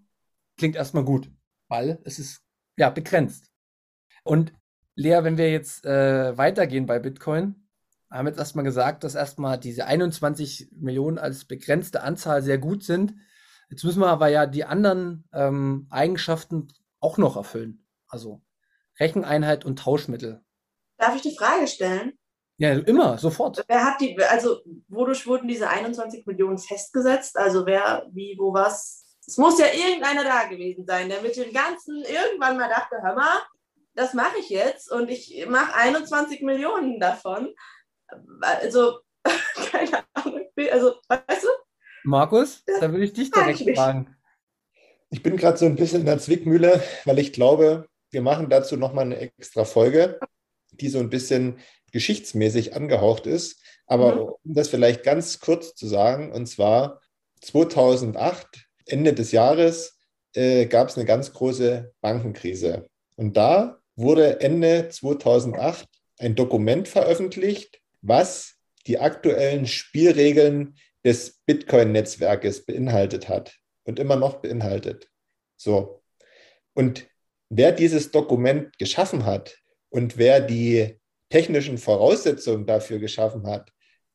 klingt 0.56 0.76
erstmal 0.76 1.04
gut, 1.04 1.30
weil 1.68 2.00
es 2.04 2.18
ist 2.18 2.42
ja 2.76 2.90
begrenzt. 2.90 3.50
Und 4.22 4.52
Lea, 4.96 5.20
wenn 5.22 5.38
wir 5.38 5.50
jetzt 5.50 5.84
äh, 5.84 6.36
weitergehen 6.36 6.86
bei 6.86 6.98
Bitcoin, 6.98 7.68
haben 8.10 8.28
jetzt 8.28 8.38
erstmal 8.38 8.64
gesagt, 8.64 9.02
dass 9.02 9.16
erstmal 9.16 9.58
diese 9.58 9.86
21 9.86 10.70
Millionen 10.72 11.18
als 11.18 11.44
begrenzte 11.44 12.02
Anzahl 12.02 12.42
sehr 12.42 12.58
gut 12.58 12.84
sind. 12.84 13.14
Jetzt 13.70 13.82
müssen 13.82 14.00
wir 14.00 14.08
aber 14.08 14.28
ja 14.28 14.46
die 14.46 14.64
anderen 14.64 15.28
ähm, 15.32 15.88
Eigenschaften 15.90 16.68
auch 17.00 17.18
noch 17.18 17.36
erfüllen. 17.36 17.84
Also 18.06 18.40
Recheneinheit 19.00 19.64
und 19.64 19.80
Tauschmittel. 19.80 20.42
Darf 20.96 21.16
ich 21.16 21.22
die 21.22 21.36
Frage 21.36 21.66
stellen? 21.66 22.12
Ja, 22.56 22.72
immer, 22.72 23.18
sofort. 23.18 23.64
Wer 23.66 23.84
hat 23.84 24.00
die, 24.00 24.16
also 24.22 24.60
wodurch 24.86 25.26
wurden 25.26 25.48
diese 25.48 25.68
21 25.68 26.24
Millionen 26.24 26.58
festgesetzt? 26.58 27.36
Also 27.36 27.66
wer, 27.66 28.06
wie, 28.12 28.36
wo, 28.38 28.54
was? 28.54 29.03
Es 29.26 29.38
muss 29.38 29.58
ja 29.58 29.66
irgendeiner 29.66 30.24
da 30.24 30.44
gewesen 30.44 30.84
sein, 30.86 31.08
der 31.08 31.22
mit 31.22 31.36
dem 31.36 31.52
Ganzen 31.52 32.02
irgendwann 32.02 32.56
mal 32.56 32.68
dachte, 32.68 32.96
hör 33.02 33.14
mal, 33.14 33.42
das 33.94 34.12
mache 34.14 34.38
ich 34.38 34.50
jetzt 34.50 34.90
und 34.90 35.08
ich 35.08 35.46
mache 35.48 35.74
21 35.74 36.42
Millionen 36.42 37.00
davon. 37.00 37.54
Also, 38.40 39.00
keine 39.70 40.04
Ahnung, 40.14 40.46
also, 40.70 40.94
weißt 41.08 41.44
du? 41.44 41.48
Markus, 42.04 42.62
da 42.66 42.90
würde 42.92 43.04
ich 43.04 43.12
dich 43.14 43.30
direkt 43.30 43.60
fragen. 43.74 44.14
Ich 45.10 45.22
bin 45.22 45.36
gerade 45.36 45.56
so 45.56 45.64
ein 45.64 45.76
bisschen 45.76 46.00
in 46.00 46.06
der 46.06 46.18
Zwickmühle, 46.18 46.82
weil 47.04 47.18
ich 47.18 47.32
glaube, 47.32 47.88
wir 48.10 48.20
machen 48.20 48.50
dazu 48.50 48.76
nochmal 48.76 49.06
eine 49.06 49.16
extra 49.16 49.64
Folge, 49.64 50.18
die 50.72 50.88
so 50.88 50.98
ein 50.98 51.08
bisschen 51.08 51.60
geschichtsmäßig 51.92 52.74
angehaucht 52.74 53.26
ist. 53.26 53.62
Aber 53.86 54.14
mhm. 54.14 54.20
um 54.42 54.54
das 54.54 54.68
vielleicht 54.68 55.02
ganz 55.02 55.40
kurz 55.40 55.74
zu 55.74 55.86
sagen, 55.86 56.32
und 56.32 56.46
zwar 56.46 57.00
2008, 57.40 58.63
Ende 58.86 59.12
des 59.12 59.32
Jahres, 59.32 59.98
äh, 60.34 60.66
gab 60.66 60.88
es 60.88 60.96
eine 60.96 61.06
ganz 61.06 61.32
große 61.32 61.92
Bankenkrise. 62.00 62.88
Und 63.16 63.36
da 63.36 63.78
wurde 63.96 64.40
Ende 64.40 64.88
2008 64.88 65.88
ein 66.18 66.34
Dokument 66.34 66.88
veröffentlicht, 66.88 67.80
was 68.02 68.56
die 68.86 68.98
aktuellen 68.98 69.66
Spielregeln 69.66 70.76
des 71.04 71.40
Bitcoin-Netzwerkes 71.46 72.66
beinhaltet 72.66 73.28
hat 73.28 73.54
und 73.84 73.98
immer 73.98 74.16
noch 74.16 74.36
beinhaltet. 74.36 75.08
So. 75.56 76.02
Und 76.74 77.06
wer 77.50 77.72
dieses 77.72 78.10
Dokument 78.10 78.76
geschaffen 78.78 79.24
hat 79.24 79.56
und 79.90 80.18
wer 80.18 80.40
die 80.40 80.98
technischen 81.30 81.78
Voraussetzungen 81.78 82.66
dafür 82.66 82.98
geschaffen 82.98 83.46
hat, 83.46 83.70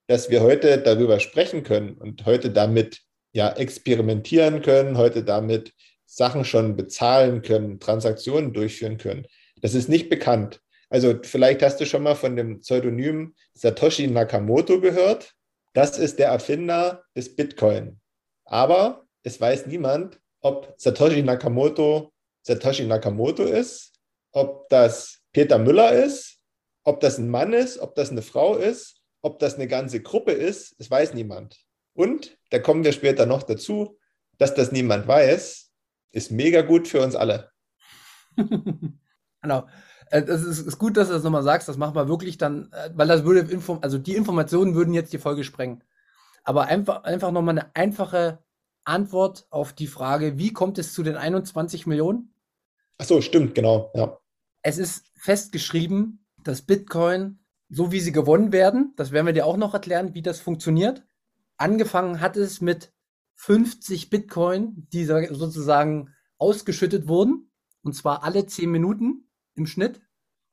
dass 0.08 0.30
wir 0.30 0.42
heute 0.42 0.80
darüber 0.80 1.20
sprechen 1.20 1.64
können 1.64 1.94
und 1.94 2.26
heute 2.26 2.52
damit 2.52 3.02
ja 3.34 3.52
experimentieren 3.52 4.62
können, 4.62 4.98
heute 4.98 5.24
damit 5.24 5.74
Sachen 6.06 6.46
schon 6.46 6.76
bezahlen 6.76 7.42
können, 7.42 7.80
Transaktionen 7.80 8.54
durchführen 8.54 8.98
können. 8.98 9.28
Das 9.62 9.74
ist 9.74 9.90
nicht 9.90 10.10
bekannt. 10.10 10.62
Also 10.90 11.16
vielleicht 11.22 11.62
hast 11.62 11.80
du 11.80 11.86
schon 11.86 12.04
mal 12.04 12.16
von 12.16 12.36
dem 12.36 12.62
Pseudonym 12.62 13.36
Satoshi 13.54 14.08
Nakamoto 14.08 14.82
gehört. 14.82 15.34
Das 15.74 16.00
ist 16.00 16.18
der 16.18 16.30
Erfinder 16.30 17.04
des 17.16 17.36
Bitcoin. 17.36 18.00
Aber 18.46 19.06
es 19.22 19.40
weiß 19.40 19.68
niemand, 19.68 20.20
ob 20.42 20.74
Satoshi 20.78 21.22
Nakamoto 21.22 22.12
Satoshi 22.42 22.86
Nakamoto 22.86 23.44
ist, 23.44 23.94
ob 24.32 24.68
das 24.70 25.22
Peter 25.32 25.60
Müller 25.60 25.92
ist, 25.92 26.40
ob 26.84 27.00
das 27.00 27.18
ein 27.18 27.30
Mann 27.30 27.54
ist, 27.54 27.78
ob 27.80 27.94
das 27.96 28.10
eine 28.10 28.22
Frau 28.22 28.56
ist, 28.56 29.02
ob 29.22 29.38
das 29.40 29.56
eine 29.56 29.68
ganze 29.68 30.02
Gruppe 30.02 30.32
ist. 30.32 30.76
Es 30.80 30.90
weiß 30.90 31.14
niemand. 31.14 31.58
Und 32.00 32.38
da 32.52 32.60
kommen 32.60 32.86
wir 32.86 32.94
später 32.94 33.26
noch 33.26 33.44
dazu, 33.44 34.00
dass 34.38 34.56
das 34.56 34.72
niemand 34.72 35.06
weiß, 35.06 35.70
ist 36.14 36.32
mega 36.32 36.62
gut 36.62 36.88
für 36.88 37.04
uns 37.04 37.14
alle. 37.14 37.52
genau. 38.38 39.68
Äh, 40.10 40.22
es 40.22 40.44
ist, 40.44 40.60
ist, 40.60 40.78
gut, 40.78 40.96
dass 40.96 41.10
du 41.10 41.16
das 41.16 41.24
nochmal 41.24 41.44
sagst. 41.44 41.68
Das 41.68 41.76
machen 41.76 41.96
wir 41.96 42.08
wirklich 42.08 42.38
dann, 42.38 42.72
äh, 42.72 42.92
weil 42.94 43.10
das 43.10 43.26
würde, 43.26 43.52
Info 43.52 43.80
also 43.82 43.98
die 43.98 44.16
Informationen 44.16 44.76
würden 44.76 44.94
jetzt 44.94 45.12
die 45.12 45.18
Folge 45.18 45.44
sprengen. 45.44 45.84
Aber 46.46 46.68
einfach, 46.68 47.04
einfach 47.04 47.32
nochmal 47.32 47.60
eine 47.60 47.76
einfache 47.76 48.40
Antwort 48.86 49.48
auf 49.50 49.74
die 49.74 49.88
Frage, 49.88 50.38
wie 50.38 50.54
kommt 50.54 50.78
es 50.78 50.94
zu 50.94 51.04
den 51.04 51.18
21 51.18 51.86
Millionen? 51.86 52.34
Ach 52.98 53.08
so, 53.08 53.20
stimmt, 53.20 53.56
genau, 53.56 53.92
ja. 53.94 54.18
Es 54.62 54.78
ist 54.78 55.12
festgeschrieben, 55.18 56.26
dass 56.46 56.62
Bitcoin, 56.62 57.40
so 57.68 57.92
wie 57.92 58.00
sie 58.00 58.14
gewonnen 58.14 58.54
werden, 58.54 58.94
das 58.96 59.12
werden 59.12 59.26
wir 59.26 59.34
dir 59.34 59.46
auch 59.46 59.58
noch 59.58 59.74
erklären, 59.74 60.14
wie 60.14 60.22
das 60.22 60.40
funktioniert. 60.40 61.04
Angefangen 61.60 62.22
hat 62.22 62.38
es 62.38 62.62
mit 62.62 62.94
50 63.36 64.10
Bitcoin, 64.10 64.88
die 64.94 65.04
sozusagen 65.04 66.16
ausgeschüttet 66.38 67.10
wurden. 67.10 67.52
Und 67.82 67.94
zwar 67.94 68.24
alle 68.24 68.46
10 68.46 68.72
Minuten 68.72 69.30
im 69.56 69.68
Schnitt. 69.68 70.02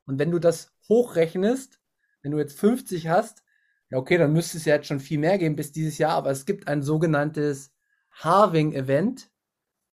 Und 0.05 0.19
wenn 0.19 0.31
du 0.31 0.39
das 0.39 0.73
hochrechnest, 0.89 1.79
wenn 2.21 2.31
du 2.31 2.37
jetzt 2.39 2.59
50 2.59 3.07
hast, 3.07 3.43
ja 3.89 3.97
okay, 3.97 4.17
dann 4.17 4.33
müsste 4.33 4.57
es 4.57 4.65
ja 4.65 4.75
jetzt 4.75 4.87
schon 4.87 4.99
viel 4.99 5.17
mehr 5.17 5.37
geben 5.37 5.55
bis 5.55 5.71
dieses 5.71 5.97
Jahr, 5.97 6.11
aber 6.11 6.29
es 6.29 6.45
gibt 6.45 6.67
ein 6.67 6.83
sogenanntes 6.83 7.71
Halving-Event. 8.11 9.29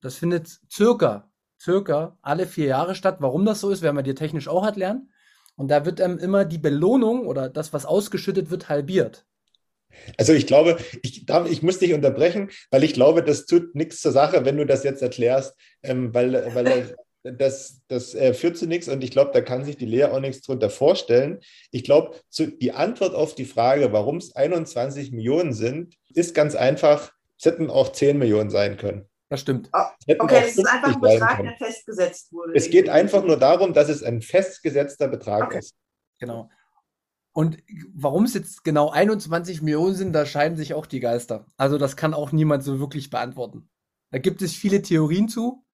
Das 0.01 0.17
findet 0.17 0.61
circa, 0.69 1.33
circa 1.61 2.19
alle 2.23 2.47
vier 2.47 2.67
Jahre 2.67 2.97
statt. 2.97 3.19
Warum 3.21 3.45
das 3.45 3.61
so 3.61 3.71
ist, 3.71 3.83
werden 3.83 3.97
wir 3.97 4.03
dir 4.03 4.17
technisch 4.17 4.49
auch 4.49 4.65
erklären. 4.65 5.13
Und 5.55 5.69
da 5.69 5.85
wird 5.85 6.01
ähm, 6.01 6.19
immer 6.19 6.45
die 6.45 6.59
Belohnung 6.59 7.29
oder 7.29 7.49
das, 7.49 7.73
was 7.73 7.87
ausgeschüttet 7.87 8.51
wird, 8.51 8.69
halbiert. 8.69 9.27
Also 10.19 10.33
ich 10.33 10.47
glaube, 10.47 10.77
ich, 11.03 11.27
ich 11.51 11.63
muss 11.63 11.79
dich 11.79 11.93
unterbrechen, 11.95 12.51
weil 12.71 12.85
ich 12.85 12.95
glaube, 12.95 13.23
das 13.23 13.47
tut 13.47 13.75
nichts 13.75 14.01
zur 14.01 14.13
Sache, 14.13 14.45
wenn 14.45 14.57
du 14.57 14.67
das 14.67 14.85
jetzt 14.85 15.03
erklärst, 15.03 15.55
ähm, 15.83 16.15
weil, 16.15 16.55
weil 16.55 16.97
das, 17.23 17.81
das 17.89 18.15
äh, 18.15 18.35
führt 18.35 18.59
zu 18.59 18.67
nichts 18.67 18.89
und 18.89 19.03
ich 19.03 19.11
glaube, 19.11 19.31
da 19.33 19.41
kann 19.41 19.65
sich 19.65 19.77
die 19.77 19.87
Lea 19.87 20.05
auch 20.05 20.21
nichts 20.21 20.43
drunter 20.43 20.71
vorstellen. 20.71 21.41
Ich 21.71 21.85
glaube, 21.85 22.21
die 22.39 22.73
Antwort 22.73 23.15
auf 23.15 23.35
die 23.35 23.47
Frage, 23.47 23.93
warum 23.93 24.19
es 24.19 24.37
21 24.37 25.13
Millionen 25.13 25.53
sind, 25.53 25.95
ist 26.15 26.35
ganz 26.35 26.55
einfach, 26.55 27.13
es 27.39 27.47
hätten 27.47 27.71
auch 27.71 27.91
10 27.93 28.19
Millionen 28.19 28.51
sein 28.51 28.77
können. 28.77 29.09
Das 29.31 29.41
stimmt. 29.41 29.71
Oh, 29.73 29.79
okay, 30.19 30.43
es 30.47 30.59
ist 30.59 30.67
einfach 30.67 30.95
ein 30.95 31.01
Betrag, 31.01 31.43
der 31.43 31.57
festgesetzt 31.57 32.33
wurde. 32.33 32.53
Es 32.55 32.71
geht 32.71 32.89
einfach 32.89 33.25
nur 33.25 33.39
darum, 33.39 33.73
dass 33.73 33.89
es 33.89 34.03
ein 34.03 34.21
festgesetzter 34.21 35.09
Betrag 35.09 35.45
okay. 35.45 35.59
ist. 35.59 35.75
Genau. 36.21 36.51
Und 37.35 37.59
warum 37.93 38.25
es 38.25 38.35
jetzt 38.35 38.63
genau 38.63 38.91
21 38.91 39.61
Millionen 39.61 39.97
sind, 39.97 40.13
da 40.13 40.25
scheiden 40.25 40.57
sich 40.57 40.73
auch 40.73 40.87
die 40.87 41.01
Geister. 41.01 41.47
Also 41.57 41.79
das 41.79 41.97
kann 41.97 42.15
auch 42.15 42.31
niemand 42.31 42.63
so 42.63 42.79
wirklich 42.79 43.11
beantworten. 43.11 43.69
Da 44.13 44.19
gibt 44.19 44.41
es 44.41 44.55
viele 44.55 44.83
Theorien 44.83 45.29
zu, 45.29 45.65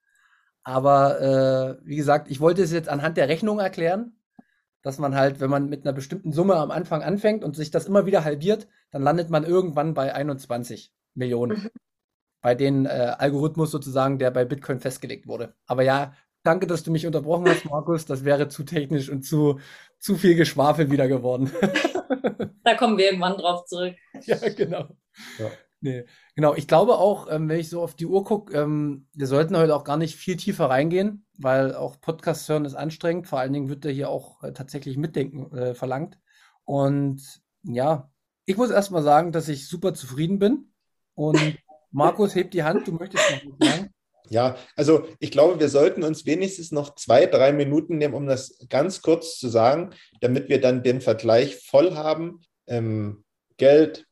aber 0.62 1.20
äh, 1.20 1.86
wie 1.86 1.96
gesagt, 1.96 2.30
ich 2.30 2.40
wollte 2.40 2.62
es 2.62 2.72
jetzt 2.72 2.88
anhand 2.88 3.18
der 3.18 3.28
Rechnung 3.28 3.58
erklären, 3.58 4.16
dass 4.80 4.98
man 4.98 5.14
halt, 5.14 5.40
wenn 5.40 5.50
man 5.50 5.68
mit 5.68 5.84
einer 5.84 5.92
bestimmten 5.92 6.32
Summe 6.32 6.56
am 6.56 6.70
Anfang 6.70 7.02
anfängt 7.02 7.44
und 7.44 7.54
sich 7.54 7.70
das 7.70 7.84
immer 7.84 8.06
wieder 8.06 8.24
halbiert, 8.24 8.66
dann 8.90 9.02
landet 9.02 9.28
man 9.28 9.44
irgendwann 9.44 9.92
bei 9.92 10.14
21 10.14 10.94
Millionen. 11.12 11.64
Mhm. 11.64 11.70
Bei 12.40 12.54
den 12.54 12.86
äh, 12.86 13.14
Algorithmus 13.18 13.70
sozusagen, 13.70 14.18
der 14.18 14.30
bei 14.30 14.46
Bitcoin 14.46 14.80
festgelegt 14.80 15.26
wurde. 15.26 15.54
Aber 15.66 15.82
ja, 15.82 16.14
danke, 16.42 16.66
dass 16.66 16.82
du 16.82 16.90
mich 16.90 17.06
unterbrochen 17.06 17.48
hast, 17.48 17.64
Markus. 17.64 18.06
Das 18.06 18.24
wäre 18.24 18.48
zu 18.48 18.64
technisch 18.64 19.08
und 19.08 19.22
zu, 19.22 19.60
zu 19.98 20.16
viel 20.16 20.34
Geschwafel 20.34 20.90
wieder 20.90 21.08
geworden. 21.08 21.50
da 22.64 22.74
kommen 22.74 22.98
wir 22.98 23.06
irgendwann 23.06 23.36
drauf 23.36 23.64
zurück. 23.66 23.94
Ja, 24.24 24.36
genau. 24.36 24.88
Ja. 25.38 25.50
Nee, 25.82 26.04
genau. 26.34 26.54
Ich 26.54 26.68
glaube 26.68 26.98
auch, 26.98 27.30
ähm, 27.30 27.48
wenn 27.48 27.58
ich 27.58 27.70
so 27.70 27.82
auf 27.82 27.94
die 27.94 28.04
Uhr 28.04 28.22
gucke, 28.22 28.54
ähm, 28.56 29.06
wir 29.14 29.26
sollten 29.26 29.56
heute 29.56 29.74
auch 29.74 29.84
gar 29.84 29.96
nicht 29.96 30.14
viel 30.14 30.36
tiefer 30.36 30.66
reingehen, 30.66 31.26
weil 31.38 31.74
auch 31.74 32.00
Podcast 32.00 32.48
hören 32.48 32.66
ist 32.66 32.74
anstrengend. 32.74 33.26
Vor 33.26 33.38
allen 33.38 33.52
Dingen 33.54 33.70
wird 33.70 33.86
da 33.86 33.88
hier 33.88 34.10
auch 34.10 34.42
äh, 34.42 34.52
tatsächlich 34.52 34.98
Mitdenken 34.98 35.50
äh, 35.56 35.74
verlangt. 35.74 36.18
Und 36.64 37.22
ja, 37.62 38.10
ich 38.44 38.58
muss 38.58 38.70
erstmal 38.70 39.02
sagen, 39.02 39.32
dass 39.32 39.48
ich 39.48 39.68
super 39.68 39.94
zufrieden 39.94 40.38
bin. 40.38 40.72
Und 41.14 41.58
Markus, 41.90 42.34
hebt 42.34 42.52
die 42.52 42.62
Hand, 42.62 42.86
du 42.86 42.92
möchtest 42.92 43.24
noch 43.30 43.52
was 43.58 43.68
sagen? 43.68 43.94
Ja, 44.28 44.56
also 44.76 45.08
ich 45.18 45.30
glaube, 45.30 45.58
wir 45.58 45.68
sollten 45.68 46.02
uns 46.02 46.26
wenigstens 46.26 46.70
noch 46.70 46.94
zwei, 46.94 47.26
drei 47.26 47.52
Minuten 47.52 47.98
nehmen, 47.98 48.14
um 48.14 48.26
das 48.26 48.58
ganz 48.68 49.02
kurz 49.02 49.38
zu 49.38 49.48
sagen, 49.48 49.90
damit 50.20 50.48
wir 50.48 50.60
dann 50.60 50.82
den 50.82 51.00
Vergleich 51.00 51.56
voll 51.56 51.94
haben. 51.94 52.40
Ähm, 52.66 53.24
Geld, 53.56 54.06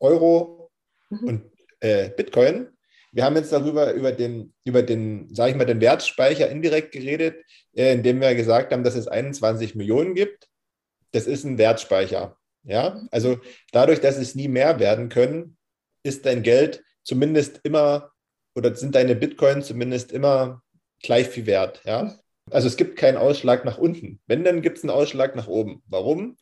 Euro 0.00 0.70
mhm. 1.10 1.28
und 1.28 1.52
äh, 1.80 2.10
Bitcoin. 2.10 2.68
Wir 3.12 3.24
haben 3.24 3.36
jetzt 3.36 3.52
darüber 3.52 3.92
über 3.92 4.12
den, 4.12 4.52
über 4.64 4.82
den, 4.82 5.34
sage 5.34 5.52
ich 5.52 5.56
mal, 5.56 5.64
den 5.64 5.80
Wertspeicher 5.80 6.50
indirekt 6.50 6.92
geredet, 6.92 7.42
äh, 7.74 7.92
indem 7.92 8.20
wir 8.20 8.34
gesagt 8.34 8.72
haben, 8.72 8.84
dass 8.84 8.94
es 8.94 9.08
21 9.08 9.74
Millionen 9.74 10.14
gibt. 10.14 10.48
Das 11.12 11.26
ist 11.26 11.44
ein 11.44 11.56
Wertspeicher. 11.56 12.36
Ja, 12.64 13.00
also 13.12 13.38
dadurch, 13.72 14.00
dass 14.00 14.18
es 14.18 14.34
nie 14.34 14.48
mehr 14.48 14.80
werden 14.80 15.08
können, 15.08 15.56
ist 16.02 16.26
dein 16.26 16.42
Geld 16.42 16.82
zumindest 17.04 17.60
immer 17.62 18.10
oder 18.56 18.74
sind 18.74 18.94
deine 18.94 19.14
Bitcoin 19.14 19.62
zumindest 19.62 20.10
immer 20.10 20.62
gleich 21.02 21.28
viel 21.28 21.46
wert. 21.46 21.82
Ja? 21.84 22.18
Also 22.50 22.66
es 22.66 22.76
gibt 22.76 22.96
keinen 22.96 23.18
Ausschlag 23.18 23.64
nach 23.64 23.78
unten. 23.78 24.20
Wenn, 24.26 24.44
dann 24.44 24.62
gibt 24.62 24.78
es 24.78 24.84
einen 24.84 24.90
Ausschlag 24.90 25.36
nach 25.36 25.46
oben. 25.46 25.82
Warum? 25.86 26.36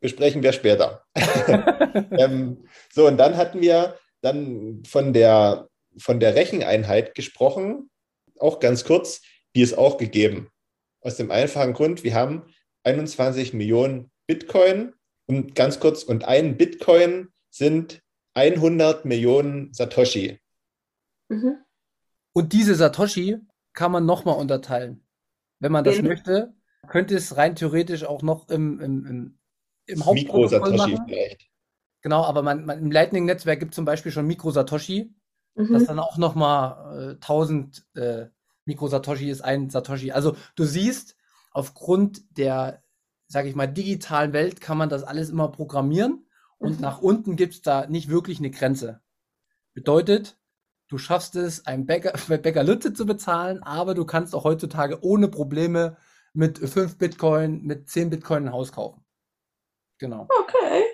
Besprechen 0.00 0.42
wir 0.42 0.52
später. 0.52 1.04
ähm, 2.12 2.64
so, 2.92 3.06
und 3.06 3.16
dann 3.18 3.36
hatten 3.36 3.60
wir 3.60 3.98
dann 4.20 4.82
von 4.86 5.12
der, 5.12 5.68
von 5.98 6.20
der 6.20 6.34
Recheneinheit 6.34 7.14
gesprochen, 7.14 7.90
auch 8.38 8.60
ganz 8.60 8.84
kurz, 8.84 9.20
die 9.54 9.62
ist 9.62 9.76
auch 9.76 9.98
gegeben. 9.98 10.48
Aus 11.00 11.16
dem 11.16 11.30
einfachen 11.30 11.72
Grund, 11.72 12.04
wir 12.04 12.14
haben 12.14 12.44
21 12.84 13.52
Millionen 13.52 14.10
Bitcoin 14.26 14.94
und 15.26 15.54
ganz 15.54 15.80
kurz, 15.80 16.04
und 16.04 16.24
ein 16.24 16.56
Bitcoin 16.56 17.28
sind 17.50 18.00
100 18.34 19.04
Millionen 19.04 19.72
Satoshi. 19.72 20.41
Mhm. 21.28 21.56
Und 22.32 22.52
diese 22.52 22.74
Satoshi 22.74 23.38
kann 23.72 23.92
man 23.92 24.06
nochmal 24.06 24.36
unterteilen. 24.36 25.04
Wenn 25.58 25.72
man 25.72 25.84
das 25.84 25.98
mhm. 25.98 26.08
möchte, 26.08 26.54
könnte 26.88 27.14
es 27.14 27.36
rein 27.36 27.56
theoretisch 27.56 28.04
auch 28.04 28.22
noch 28.22 28.48
im, 28.48 28.80
im, 28.80 29.06
im, 29.06 29.38
im 29.86 30.04
Hauptprotokoll 30.04 30.76
machen. 30.76 31.02
vielleicht. 31.06 31.48
Genau, 32.02 32.24
aber 32.24 32.42
man, 32.42 32.64
man, 32.64 32.78
im 32.78 32.90
Lightning-Netzwerk 32.90 33.60
gibt 33.60 33.72
es 33.72 33.76
zum 33.76 33.84
Beispiel 33.84 34.10
schon 34.10 34.26
Mikro-Satoshi, 34.26 35.14
mhm. 35.54 35.72
das 35.72 35.84
dann 35.84 36.00
auch 36.00 36.18
nochmal 36.18 37.12
äh, 37.12 37.14
1000 37.14 37.86
äh, 37.94 38.26
Mikro-Satoshi 38.64 39.30
ist 39.30 39.42
ein 39.42 39.70
Satoshi. 39.70 40.10
Also 40.12 40.36
du 40.56 40.64
siehst, 40.64 41.16
aufgrund 41.52 42.36
der, 42.36 42.82
sage 43.28 43.48
ich 43.48 43.54
mal, 43.54 43.66
digitalen 43.66 44.32
Welt 44.32 44.60
kann 44.60 44.78
man 44.78 44.88
das 44.88 45.04
alles 45.04 45.30
immer 45.30 45.48
programmieren 45.48 46.26
und 46.58 46.76
Mhm. 46.76 46.80
nach 46.80 47.00
unten 47.00 47.36
gibt 47.36 47.54
es 47.54 47.62
da 47.62 47.86
nicht 47.86 48.08
wirklich 48.08 48.38
eine 48.38 48.50
Grenze. 48.50 49.00
Bedeutet, 49.74 50.38
du 50.92 50.98
schaffst 50.98 51.36
es, 51.36 51.66
einen 51.66 51.86
Bäcker, 51.86 52.12
Bäcker 52.38 52.62
Lütze 52.62 52.92
zu 52.92 53.06
bezahlen, 53.06 53.62
aber 53.62 53.94
du 53.94 54.04
kannst 54.04 54.34
auch 54.34 54.44
heutzutage 54.44 54.98
ohne 55.02 55.28
Probleme 55.28 55.96
mit 56.34 56.58
5 56.58 56.98
Bitcoin, 56.98 57.62
mit 57.64 57.88
10 57.88 58.10
Bitcoin 58.10 58.46
ein 58.46 58.52
Haus 58.52 58.72
kaufen. 58.72 59.02
Genau. 59.98 60.28
Okay. 60.40 60.84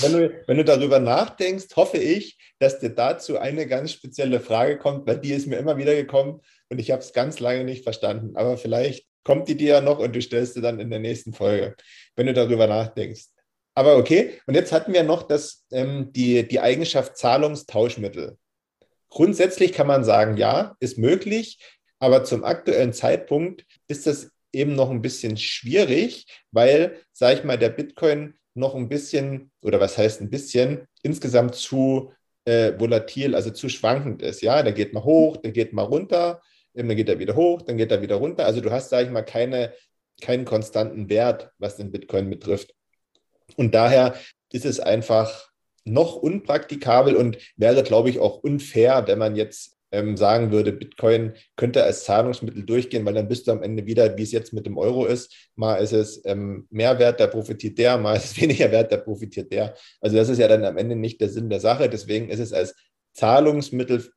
Wenn 0.00 0.12
du, 0.12 0.42
wenn 0.46 0.56
du 0.56 0.64
darüber 0.64 0.98
nachdenkst, 0.98 1.76
hoffe 1.76 1.98
ich, 1.98 2.36
dass 2.58 2.80
dir 2.80 2.90
dazu 2.90 3.38
eine 3.38 3.66
ganz 3.66 3.92
spezielle 3.92 4.40
Frage 4.40 4.78
kommt, 4.78 5.06
weil 5.06 5.18
die 5.18 5.32
ist 5.32 5.46
mir 5.46 5.56
immer 5.56 5.76
wieder 5.76 5.94
gekommen 5.94 6.40
und 6.68 6.78
ich 6.78 6.90
habe 6.90 7.00
es 7.00 7.12
ganz 7.12 7.38
lange 7.38 7.64
nicht 7.64 7.84
verstanden. 7.84 8.36
Aber 8.36 8.56
vielleicht 8.56 9.06
kommt 9.24 9.48
die 9.48 9.56
dir 9.56 9.74
ja 9.74 9.80
noch 9.80 10.00
und 10.00 10.14
du 10.14 10.20
stellst 10.20 10.54
sie 10.54 10.60
dann 10.60 10.80
in 10.80 10.90
der 10.90 10.98
nächsten 10.98 11.32
Folge, 11.32 11.76
wenn 12.16 12.26
du 12.26 12.32
darüber 12.32 12.66
nachdenkst. 12.66 13.26
Aber 13.74 13.96
okay, 13.96 14.40
und 14.46 14.54
jetzt 14.54 14.72
hatten 14.72 14.92
wir 14.92 15.04
noch 15.04 15.22
das, 15.22 15.64
ähm, 15.70 16.12
die, 16.12 16.46
die 16.46 16.60
Eigenschaft 16.60 17.16
Zahlungstauschmittel. 17.16 18.36
Grundsätzlich 19.12 19.74
kann 19.74 19.86
man 19.86 20.04
sagen, 20.04 20.38
ja, 20.38 20.74
ist 20.80 20.96
möglich, 20.96 21.58
aber 21.98 22.24
zum 22.24 22.44
aktuellen 22.44 22.94
Zeitpunkt 22.94 23.66
ist 23.86 24.06
das 24.06 24.30
eben 24.54 24.74
noch 24.74 24.90
ein 24.90 25.02
bisschen 25.02 25.36
schwierig, 25.36 26.24
weil, 26.50 26.98
sag 27.12 27.36
ich 27.36 27.44
mal, 27.44 27.58
der 27.58 27.68
Bitcoin 27.68 28.38
noch 28.54 28.74
ein 28.74 28.88
bisschen, 28.88 29.50
oder 29.60 29.80
was 29.80 29.98
heißt 29.98 30.22
ein 30.22 30.30
bisschen, 30.30 30.86
insgesamt 31.02 31.56
zu 31.56 32.14
äh, 32.46 32.72
volatil, 32.80 33.34
also 33.34 33.50
zu 33.50 33.68
schwankend 33.68 34.22
ist. 34.22 34.40
Ja, 34.40 34.62
der 34.62 34.72
geht 34.72 34.94
mal 34.94 35.04
hoch, 35.04 35.36
der 35.36 35.52
geht 35.52 35.74
mal 35.74 35.82
runter, 35.82 36.40
dann 36.72 36.88
geht 36.88 37.10
er 37.10 37.18
wieder 37.18 37.36
hoch, 37.36 37.60
dann 37.60 37.76
geht 37.76 37.90
er 37.90 38.00
wieder 38.00 38.16
runter. 38.16 38.46
Also 38.46 38.62
du 38.62 38.70
hast, 38.70 38.88
sag 38.88 39.04
ich 39.04 39.10
mal, 39.10 39.22
keine, 39.22 39.74
keinen 40.22 40.46
konstanten 40.46 41.10
Wert, 41.10 41.50
was 41.58 41.76
den 41.76 41.92
Bitcoin 41.92 42.30
betrifft. 42.30 42.74
Und 43.56 43.74
daher 43.74 44.14
ist 44.52 44.64
es 44.64 44.80
einfach 44.80 45.51
noch 45.84 46.16
unpraktikabel 46.16 47.16
und 47.16 47.38
wäre, 47.56 47.82
glaube 47.82 48.10
ich, 48.10 48.18
auch 48.18 48.42
unfair, 48.42 49.04
wenn 49.06 49.18
man 49.18 49.36
jetzt 49.36 49.76
ähm, 49.92 50.16
sagen 50.16 50.50
würde, 50.50 50.72
Bitcoin 50.72 51.34
könnte 51.56 51.84
als 51.84 52.04
Zahlungsmittel 52.04 52.64
durchgehen, 52.64 53.04
weil 53.04 53.14
dann 53.14 53.28
bist 53.28 53.46
du 53.46 53.52
am 53.52 53.62
Ende 53.62 53.86
wieder, 53.86 54.16
wie 54.16 54.22
es 54.22 54.32
jetzt 54.32 54.52
mit 54.52 54.66
dem 54.66 54.78
Euro 54.78 55.04
ist, 55.04 55.50
mal 55.54 55.76
ist 55.76 55.92
es 55.92 56.24
ähm, 56.24 56.66
mehr 56.70 56.98
wert, 56.98 57.20
da 57.20 57.26
profitiert 57.26 57.78
der, 57.78 57.98
mal 57.98 58.16
ist 58.16 58.24
es 58.24 58.40
weniger 58.40 58.72
wert, 58.72 58.90
da 58.90 58.96
profitiert 58.96 59.52
der. 59.52 59.76
Also 60.00 60.16
das 60.16 60.30
ist 60.30 60.38
ja 60.38 60.48
dann 60.48 60.64
am 60.64 60.78
Ende 60.78 60.96
nicht 60.96 61.20
der 61.20 61.28
Sinn 61.28 61.50
der 61.50 61.60
Sache. 61.60 61.88
Deswegen 61.88 62.30
ist 62.30 62.40
es 62.40 62.52
als 62.52 62.74
Zahlungsmittel 63.12 64.10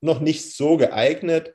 noch 0.00 0.20
nicht 0.20 0.54
so 0.54 0.76
geeignet, 0.76 1.54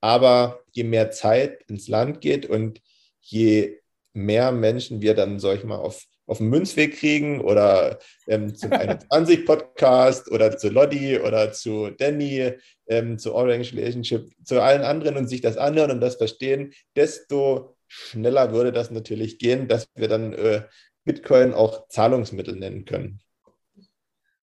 aber 0.00 0.60
je 0.70 0.84
mehr 0.84 1.10
Zeit 1.10 1.64
ins 1.68 1.88
Land 1.88 2.20
geht 2.20 2.46
und 2.46 2.80
je 3.20 3.80
mehr 4.12 4.52
Menschen 4.52 5.02
wir 5.02 5.14
dann, 5.14 5.40
sag 5.40 5.58
ich 5.58 5.64
mal, 5.64 5.76
auf 5.76 6.04
auf 6.30 6.38
dem 6.38 6.48
Münzweg 6.48 6.96
kriegen 6.96 7.40
oder 7.40 7.98
ähm, 8.28 8.54
zum 8.54 8.70
21-Podcast 8.70 10.30
oder 10.30 10.56
zu 10.56 10.68
Lodi 10.68 11.18
oder 11.18 11.52
zu 11.52 11.90
Danny, 11.90 12.52
ähm, 12.86 13.18
zu 13.18 13.34
Orange 13.34 13.74
Relationship, 13.74 14.30
zu 14.44 14.62
allen 14.62 14.82
anderen 14.82 15.16
und 15.16 15.26
sich 15.26 15.40
das 15.40 15.56
anhören 15.56 15.90
und 15.90 16.00
das 16.00 16.16
verstehen, 16.16 16.72
desto 16.94 17.76
schneller 17.88 18.52
würde 18.52 18.70
das 18.70 18.92
natürlich 18.92 19.38
gehen, 19.38 19.66
dass 19.66 19.88
wir 19.96 20.06
dann 20.06 20.32
äh, 20.32 20.62
Bitcoin 21.04 21.52
auch 21.52 21.88
Zahlungsmittel 21.88 22.54
nennen 22.54 22.84
können. 22.84 23.20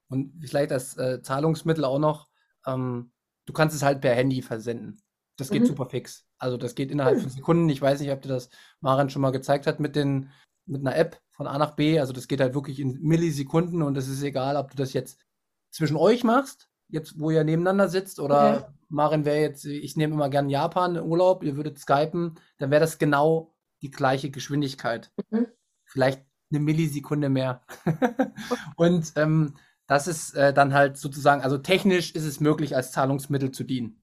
Und 0.09 0.33
vielleicht 0.45 0.73
als 0.73 0.97
äh, 0.97 1.21
Zahlungsmittel 1.21 1.85
auch 1.85 1.99
noch, 1.99 2.27
ähm, 2.65 3.11
du 3.45 3.53
kannst 3.53 3.75
es 3.75 3.83
halt 3.83 4.01
per 4.01 4.13
Handy 4.13 4.41
versenden. 4.41 4.99
Das 5.37 5.51
geht 5.51 5.61
Mhm. 5.61 5.67
super 5.67 5.85
fix. 5.85 6.25
Also 6.37 6.57
das 6.57 6.75
geht 6.75 6.91
innerhalb 6.91 7.21
von 7.21 7.29
Sekunden. 7.29 7.69
Ich 7.69 7.81
weiß 7.81 8.01
nicht, 8.01 8.11
ob 8.11 8.21
dir 8.21 8.29
das 8.29 8.49
Maren 8.81 9.09
schon 9.09 9.21
mal 9.21 9.31
gezeigt 9.31 9.67
hat 9.67 9.79
mit 9.79 9.95
den 9.95 10.31
mit 10.65 10.81
einer 10.81 10.97
App 10.97 11.17
von 11.37 11.47
A 11.47 11.57
nach 11.57 11.75
B. 11.75 11.99
Also 11.99 12.11
das 12.11 12.27
geht 12.27 12.41
halt 12.41 12.55
wirklich 12.55 12.79
in 12.79 12.99
Millisekunden 12.99 13.83
und 13.83 13.95
es 13.95 14.09
ist 14.09 14.23
egal, 14.23 14.57
ob 14.57 14.71
du 14.71 14.75
das 14.75 14.91
jetzt 14.93 15.19
zwischen 15.69 15.95
euch 15.95 16.23
machst, 16.23 16.67
jetzt 16.89 17.19
wo 17.19 17.29
ihr 17.29 17.43
nebeneinander 17.43 17.87
sitzt, 17.87 18.19
oder 18.19 18.57
Okay. 18.57 18.73
Maren 18.89 19.25
wäre 19.25 19.41
jetzt, 19.41 19.65
ich 19.65 19.95
nehme 19.95 20.13
immer 20.13 20.29
gern 20.29 20.49
Japan 20.49 20.95
in 20.95 21.03
Urlaub, 21.03 21.43
ihr 21.43 21.55
würdet 21.55 21.77
skypen, 21.77 22.39
dann 22.57 22.71
wäre 22.71 22.79
das 22.79 22.97
genau 22.97 23.53
die 23.81 23.91
gleiche 23.91 24.31
Geschwindigkeit. 24.31 25.11
Mhm. 25.29 25.47
Vielleicht 25.83 26.25
eine 26.49 26.61
Millisekunde 26.61 27.29
mehr. 27.29 27.61
und 28.75 29.11
ähm, 29.15 29.55
das 29.85 30.07
ist 30.07 30.33
äh, 30.35 30.53
dann 30.53 30.73
halt 30.73 30.97
sozusagen, 30.97 31.41
also 31.41 31.57
technisch 31.57 32.15
ist 32.15 32.25
es 32.25 32.39
möglich, 32.39 32.75
als 32.75 32.91
Zahlungsmittel 32.91 33.51
zu 33.51 33.63
dienen. 33.63 34.01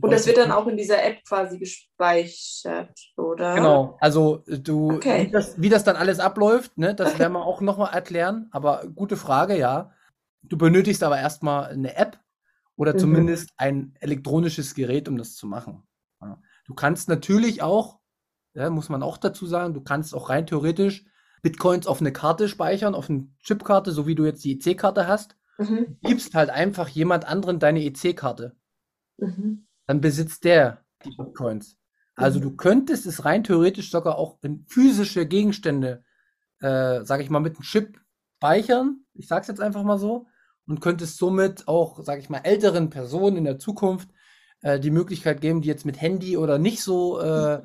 Und 0.00 0.10
das 0.12 0.26
wird 0.26 0.36
dann 0.38 0.52
auch 0.52 0.66
in 0.66 0.76
dieser 0.76 1.02
App 1.04 1.24
quasi 1.26 1.58
gespeichert, 1.58 2.98
oder? 3.16 3.54
Genau, 3.54 3.96
also 4.00 4.42
äh, 4.46 4.58
du, 4.58 4.92
Okay. 4.96 5.26
wie, 5.26 5.30
das, 5.30 5.60
wie 5.60 5.68
das 5.68 5.84
dann 5.84 5.96
alles 5.96 6.18
abläuft, 6.20 6.78
ne, 6.78 6.94
das 6.94 7.18
werden 7.18 7.32
wir 7.34 7.44
auch 7.44 7.60
nochmal 7.60 7.92
erklären. 7.92 8.48
Aber 8.52 8.84
gute 8.94 9.16
Frage, 9.16 9.56
ja. 9.58 9.92
Du 10.42 10.56
benötigst 10.56 11.02
aber 11.02 11.18
erstmal 11.18 11.66
eine 11.70 11.94
App 11.96 12.18
oder 12.76 12.94
Mhm. 12.94 12.98
zumindest 12.98 13.50
ein 13.56 13.94
elektronisches 14.00 14.74
Gerät, 14.74 15.08
um 15.08 15.16
das 15.16 15.34
zu 15.36 15.46
machen. 15.46 15.82
Du 16.64 16.74
kannst 16.74 17.08
natürlich 17.08 17.62
auch, 17.62 18.00
ja, 18.54 18.70
muss 18.70 18.88
man 18.88 19.02
auch 19.02 19.18
dazu 19.18 19.46
sagen, 19.46 19.74
du 19.74 19.80
kannst 19.82 20.14
auch 20.14 20.30
rein 20.30 20.46
theoretisch 20.46 21.04
Bitcoins 21.42 21.86
auf 21.86 22.00
eine 22.00 22.12
Karte 22.12 22.48
speichern, 22.48 22.94
auf 22.94 23.10
eine 23.10 23.28
Chipkarte, 23.42 23.90
so 23.92 24.06
wie 24.06 24.14
du 24.14 24.24
jetzt 24.24 24.44
die 24.44 24.52
EC-Karte 24.58 25.06
hast. 25.06 25.36
Mhm. 25.58 25.98
Gibst 26.02 26.34
halt 26.34 26.50
einfach 26.50 26.88
jemand 26.88 27.26
anderen 27.26 27.58
deine 27.58 27.82
EC-Karte. 27.82 28.56
Mhm. 29.18 29.66
Dann 29.92 30.00
besitzt 30.00 30.44
der 30.44 30.82
die 31.04 31.10
Bitcoins. 31.10 31.76
Also 32.14 32.38
Mhm. 32.38 32.42
du 32.44 32.56
könntest 32.56 33.04
es 33.06 33.24
rein 33.26 33.44
theoretisch 33.44 33.90
sogar 33.90 34.16
auch 34.16 34.38
in 34.42 34.64
physische 34.66 35.26
Gegenstände, 35.26 36.02
äh, 36.60 37.04
sage 37.04 37.22
ich 37.22 37.28
mal, 37.30 37.40
mit 37.40 37.56
einem 37.56 37.62
Chip 37.62 37.98
speichern. 38.38 39.04
Ich 39.14 39.28
sag's 39.28 39.48
jetzt 39.48 39.60
einfach 39.60 39.82
mal 39.82 39.98
so. 39.98 40.26
Und 40.66 40.80
könntest 40.80 41.18
somit 41.18 41.68
auch, 41.68 42.02
sage 42.04 42.20
ich 42.20 42.30
mal, 42.30 42.38
älteren 42.38 42.88
Personen 42.88 43.36
in 43.36 43.44
der 43.44 43.58
Zukunft 43.58 44.08
äh, 44.62 44.78
die 44.80 44.90
Möglichkeit 44.92 45.40
geben, 45.40 45.60
die 45.60 45.68
jetzt 45.68 45.84
mit 45.84 46.00
Handy 46.00 46.36
oder 46.36 46.56
nicht 46.58 46.82
so 46.82 47.20
äh, 47.20 47.62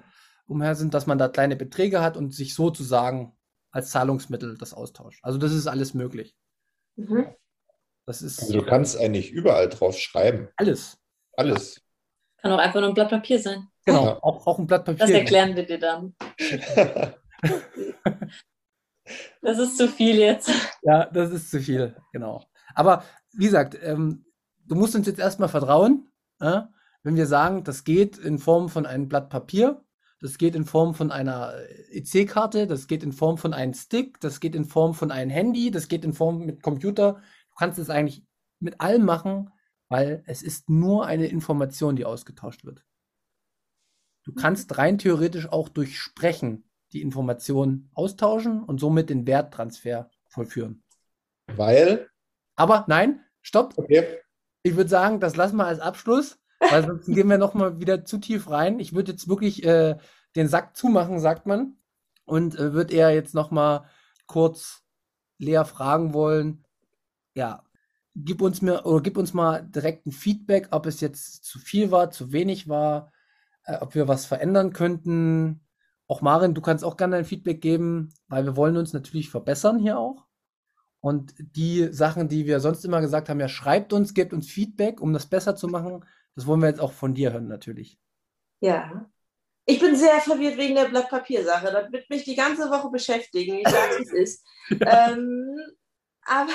umher 0.48 0.76
sind, 0.76 0.94
dass 0.94 1.06
man 1.08 1.18
da 1.18 1.28
kleine 1.30 1.56
Beträge 1.56 2.02
hat 2.02 2.18
und 2.18 2.34
sich 2.34 2.54
sozusagen 2.56 3.34
als 3.72 3.92
Zahlungsmittel 3.92 4.58
das 4.58 4.74
austauscht. 4.74 5.20
Also 5.24 5.38
das 5.38 5.54
ist 5.54 5.68
alles 5.68 5.94
möglich. 5.94 6.36
Mhm. 6.96 7.28
Das 8.06 8.22
ist 8.22 8.40
Also 8.42 8.60
du 8.62 8.66
kannst 8.66 8.98
eigentlich 9.00 9.32
überall 9.32 9.70
drauf 9.70 9.98
schreiben. 9.98 10.48
alles. 10.58 10.98
Alles. 11.34 11.82
Kann 12.42 12.52
auch 12.52 12.60
einfach 12.60 12.80
nur 12.80 12.90
ein 12.90 12.96
Blatt 12.96 13.10
Papier 13.10 13.40
sein. 13.40 13.68
Genau. 13.86 14.06
Ja. 14.06 14.18
Auch, 14.22 14.46
auch 14.46 14.60
ein 14.60 14.68
Blatt 14.68 14.86
Papier. 14.86 15.00
Das 15.00 15.10
erklären 15.10 15.56
wir 15.56 15.66
dir 15.66 15.80
dann. 15.80 16.16
Das 19.42 19.60
ist 19.60 19.78
zu 19.78 19.88
viel 19.88 20.18
jetzt. 20.18 20.52
Ja, 20.82 21.06
das 21.06 21.32
ist 21.32 21.50
zu 21.50 21.62
viel, 21.62 21.96
genau. 22.12 22.44
Aber 22.76 23.04
wie 23.32 23.46
gesagt, 23.46 23.78
ähm, 23.82 24.26
du 24.66 24.76
musst 24.76 24.96
uns 24.96 25.08
jetzt 25.08 25.20
erstmal 25.20 25.50
vertrauen, 25.50 26.10
äh, 26.40 26.62
wenn 27.04 27.16
wir 27.16 27.28
sagen, 27.28 27.64
das 27.64 27.84
geht 27.84 28.18
in 28.18 28.38
Form 28.38 28.70
von 28.70 28.86
einem 28.86 29.08
Blatt 29.08 29.30
Papier, 29.30 29.82
das 30.20 30.38
geht 30.38 30.56
in 30.56 30.66
Form 30.66 30.96
von 30.96 31.12
einer 31.12 31.54
EC-Karte, 31.92 32.68
das 32.68 32.88
geht 32.88 33.04
in 33.04 33.14
Form 33.14 33.38
von 33.38 33.54
einem 33.54 33.74
Stick, 33.74 34.20
das 34.20 34.40
geht 34.40 34.56
in 34.56 34.66
Form 34.66 34.94
von 34.94 35.12
einem 35.12 35.30
Handy, 35.30 35.72
das 35.72 35.88
geht 35.88 36.04
in 36.04 36.14
Form 36.14 36.40
mit 36.40 36.64
Computer. 36.64 37.14
Du 37.14 37.56
kannst 37.58 37.80
es 37.80 37.90
eigentlich 37.90 38.24
mit 38.60 38.82
allem 38.82 39.06
machen, 39.06 39.52
weil 39.90 40.24
es 40.26 40.42
ist 40.42 40.70
nur 40.70 41.06
eine 41.06 41.28
Information, 41.28 41.96
die 41.96 42.06
ausgetauscht 42.06 42.66
wird. 42.66 42.84
Du 44.24 44.34
kannst 44.34 44.78
rein 44.78 44.98
theoretisch 44.98 45.48
auch 45.48 45.70
durch 45.70 45.98
Sprechen 45.98 46.70
die 46.94 47.02
Information 47.02 47.90
austauschen 47.94 48.64
und 48.64 48.80
somit 48.80 49.10
den 49.10 49.28
Werttransfer 49.28 50.10
vollführen. 50.28 50.84
Weil, 51.48 52.10
Aber 52.56 52.86
nein, 52.88 53.24
stopp. 53.42 53.78
okay, 53.78 54.20
Ich 54.64 54.76
würde 54.76 54.90
sagen, 54.90 55.20
das 55.20 55.36
lassen 55.36 55.58
wir 55.58 55.66
als 55.66 55.80
Abschluss, 55.80 56.40
weil 56.60 56.86
sonst 56.86 57.06
gehen 57.06 57.30
wir 57.30 57.38
nochmal 57.38 57.80
wieder 57.80 58.04
zu 58.04 58.18
tief 58.18 58.50
rein. 58.50 58.80
Ich 58.80 58.94
würde 58.94 59.12
jetzt 59.12 59.28
wirklich 59.30 59.64
äh, 59.64 59.98
den 60.36 60.48
Sack 60.48 60.76
zumachen, 60.76 61.20
sagt 61.20 61.46
man. 61.46 61.78
Und 62.26 62.56
äh, 62.56 62.74
würde 62.74 62.94
eher 62.94 63.12
jetzt 63.12 63.34
nochmal 63.34 63.86
kurz 64.26 64.84
Lea 65.38 65.64
fragen 65.64 66.14
wollen. 66.14 66.66
Ja, 67.34 67.64
gib 68.24 68.42
uns 68.42 68.62
mir 68.62 68.86
oder 68.86 69.02
gib 69.02 69.18
uns 69.18 69.34
mal 69.34 69.64
direkt 69.64 70.06
ein 70.06 70.12
Feedback, 70.12 70.70
ob 70.72 70.86
es 70.86 71.02
jetzt 71.02 71.46
zu 71.46 71.60
viel 71.60 71.92
war, 71.92 72.12
zu 72.12 72.32
wenig 72.32 72.68
war, 72.68 73.12
äh, 73.64 73.78
ob 73.78 73.96
wir 73.96 74.08
was 74.08 74.26
verändern 74.26 74.74
könnten. 74.74 75.62
Auch 76.08 76.22
Marin, 76.22 76.54
du 76.54 76.62
kannst 76.62 76.84
auch 76.84 76.98
gerne 76.98 77.18
ein 77.18 77.26
Feedback 77.26 77.62
geben, 77.62 78.14
weil 78.28 78.46
wir 78.46 78.56
wollen 78.56 78.78
uns 78.78 78.94
natürlich 78.94 79.30
verbessern 79.30 79.80
hier 79.80 80.00
auch. 80.00 80.26
Und 81.00 81.36
die 81.38 81.90
Sachen, 81.94 82.28
die 82.28 82.48
wir 82.48 82.60
sonst 82.60 82.84
immer 82.84 83.02
gesagt 83.02 83.30
haben, 83.30 83.40
ja, 83.40 83.48
schreibt 83.48 83.94
uns, 83.94 84.14
gebt 84.14 84.34
uns 84.34 84.50
Feedback, 84.50 85.00
um 85.00 85.14
das 85.14 85.28
besser 85.28 85.56
zu 85.56 85.68
machen. 85.68 86.04
Das 86.36 86.48
wollen 86.48 86.62
wir 86.62 86.70
jetzt 86.70 86.82
auch 86.82 86.94
von 86.94 87.14
dir 87.14 87.34
hören, 87.34 87.48
natürlich. 87.48 88.00
Ja. 88.60 89.10
Ich 89.66 89.80
bin 89.80 89.96
sehr 89.96 90.20
verwirrt 90.22 90.58
wegen 90.58 90.76
der 90.76 90.86
Blatt 90.86 91.10
Papier-Sache. 91.10 91.72
Das 91.72 91.92
wird 91.92 92.10
mich 92.10 92.24
die 92.24 92.36
ganze 92.36 92.70
Woche 92.70 92.90
beschäftigen. 92.90 93.58
Ich 93.58 93.66
wie 93.66 94.04
es 94.04 94.14
ist. 94.14 94.46
ähm, 94.72 95.60
aber, 96.26 96.54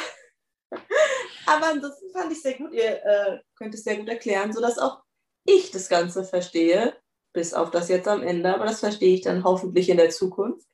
aber 1.47 1.67
ansonsten 1.69 2.11
fand 2.13 2.33
ich 2.33 2.43
sehr 2.43 2.55
gut. 2.55 2.73
Ihr 2.73 3.05
äh, 3.05 3.39
könnt 3.57 3.75
es 3.75 3.85
sehr 3.85 3.97
gut 3.97 4.09
erklären, 4.09 4.53
sodass 4.53 4.79
auch 4.79 5.03
ich 5.45 5.71
das 5.71 5.89
Ganze 5.89 6.25
verstehe. 6.25 6.95
bis 7.33 7.55
auf 7.55 7.71
das 7.71 7.89
jetzt 7.89 8.09
am 8.09 8.23
Ende, 8.23 8.55
aber 8.55 8.67
das 8.67 8.81
verstehe 8.81 9.15
ich 9.15 9.23
dann 9.23 9.43
hoffentlich 9.43 9.89
in 9.89 9.97
der 9.97 10.11
Zukunft. 10.11 10.67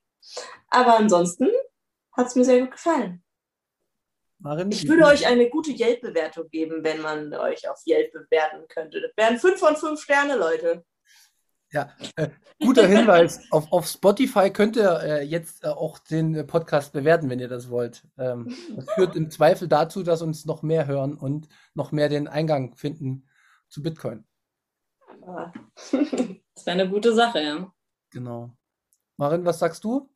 Aber 0.69 0.97
ansonsten 0.99 1.49
hat 2.17 2.27
es 2.27 2.35
mir 2.35 2.45
sehr 2.45 2.61
gut 2.61 2.73
gefallen. 2.73 3.23
Marin, 4.41 4.71
Ich 4.71 4.89
würde 4.89 5.05
euch 5.05 5.27
eine 5.27 5.51
gute 5.51 5.71
Yelp-Bewertung 5.71 6.49
geben, 6.49 6.85
wenn 6.85 7.01
man 7.01 7.33
euch 7.35 7.69
auf 7.69 7.81
Yelp 7.87 8.13
bewerten 8.13 8.67
könnte. 8.69 9.01
Das 9.01 9.13
wären 9.17 9.39
fünf 9.39 9.59
von 9.59 9.77
fünf 9.77 10.01
Sterne, 10.01 10.37
Leute. 10.37 10.85
Ja, 11.71 11.91
äh, 12.17 12.29
guter 12.61 12.87
Hinweis. 12.87 13.41
Auf, 13.51 13.71
auf 13.73 13.87
Spotify 13.87 14.51
könnt 14.51 14.77
ihr 14.77 15.01
äh, 15.03 15.23
jetzt 15.23 15.65
äh, 15.65 15.69
auch 15.69 15.99
den 15.99 16.35
äh, 16.35 16.45
Podcast 16.45 16.93
bewerten, 16.93 17.29
wenn 17.29 17.41
ihr 17.41 17.49
das 17.49 17.69
wollt. 17.69 18.07
Ähm, 18.17 18.55
das 18.75 18.91
führt 18.95 19.17
im 19.17 19.31
Zweifel 19.31 19.69
dazu, 19.69 20.03
dass 20.03 20.23
uns 20.23 20.47
noch 20.47 20.63
mehr 20.63 20.87
hören 20.87 21.15
und 21.15 21.49
noch 21.75 21.93
mehr 21.93 22.09
den 22.09 22.27
Eingang 22.27 22.75
finden 22.75 23.29
zu 23.69 23.83
Bitcoin. 23.83 24.25
Das 26.55 26.67
wäre 26.67 26.81
eine 26.81 26.91
gute 26.91 27.15
Sache, 27.15 27.41
ja. 27.41 27.73
Genau. 28.11 28.51
Marin, 29.17 29.45
was 29.45 29.61
sagst 29.61 29.85
du? 29.85 30.11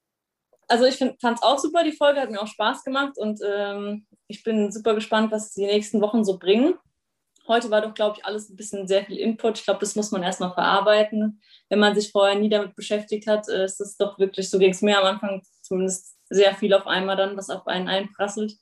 Also 0.67 0.87
ich 0.87 0.97
fand 0.97 1.39
es 1.39 1.43
auch 1.43 1.59
super, 1.59 1.85
die 1.85 1.93
Folge 1.93 2.21
hat 2.21 2.33
mir 2.33 2.43
auch 2.43 2.49
Spaß 2.49 2.83
gemacht 2.83 3.17
und 3.17 3.39
ähm, 3.47 4.07
ich 4.27 4.43
bin 4.43 4.73
super 4.73 4.97
gespannt, 4.97 5.31
was 5.31 5.53
die 5.53 5.67
nächsten 5.67 6.01
Wochen 6.01 6.25
so 6.25 6.39
bringen. 6.39 6.75
Heute 7.49 7.71
war 7.71 7.81
doch, 7.81 7.95
glaube 7.95 8.19
ich, 8.19 8.25
alles 8.25 8.49
ein 8.49 8.57
bisschen 8.57 8.87
sehr 8.87 9.05
viel 9.05 9.19
Input. 9.19 9.59
Ich 9.59 9.65
glaube, 9.65 9.81
das 9.81 9.97
muss 9.97 10.13
man 10.13 10.23
erstmal 10.23 10.53
verarbeiten. 10.53 11.41
Wenn 11.69 11.81
man 11.81 11.95
sich 11.95 12.13
vorher 12.13 12.39
nie 12.39 12.49
damit 12.49 12.77
beschäftigt 12.77 13.27
hat, 13.27 13.49
äh, 13.49 13.65
ist 13.65 13.81
es 13.81 13.97
doch 13.97 14.19
wirklich, 14.19 14.49
so 14.49 14.59
ging 14.59 14.71
es 14.71 14.83
mir 14.83 14.99
am 14.99 15.07
Anfang 15.07 15.43
zumindest 15.61 16.17
sehr 16.31 16.55
viel 16.55 16.73
auf 16.75 16.87
einmal 16.87 17.17
dann, 17.17 17.37
was 17.37 17.51
auf 17.51 17.67
einen 17.67 17.89
einprasselt. 17.89 18.55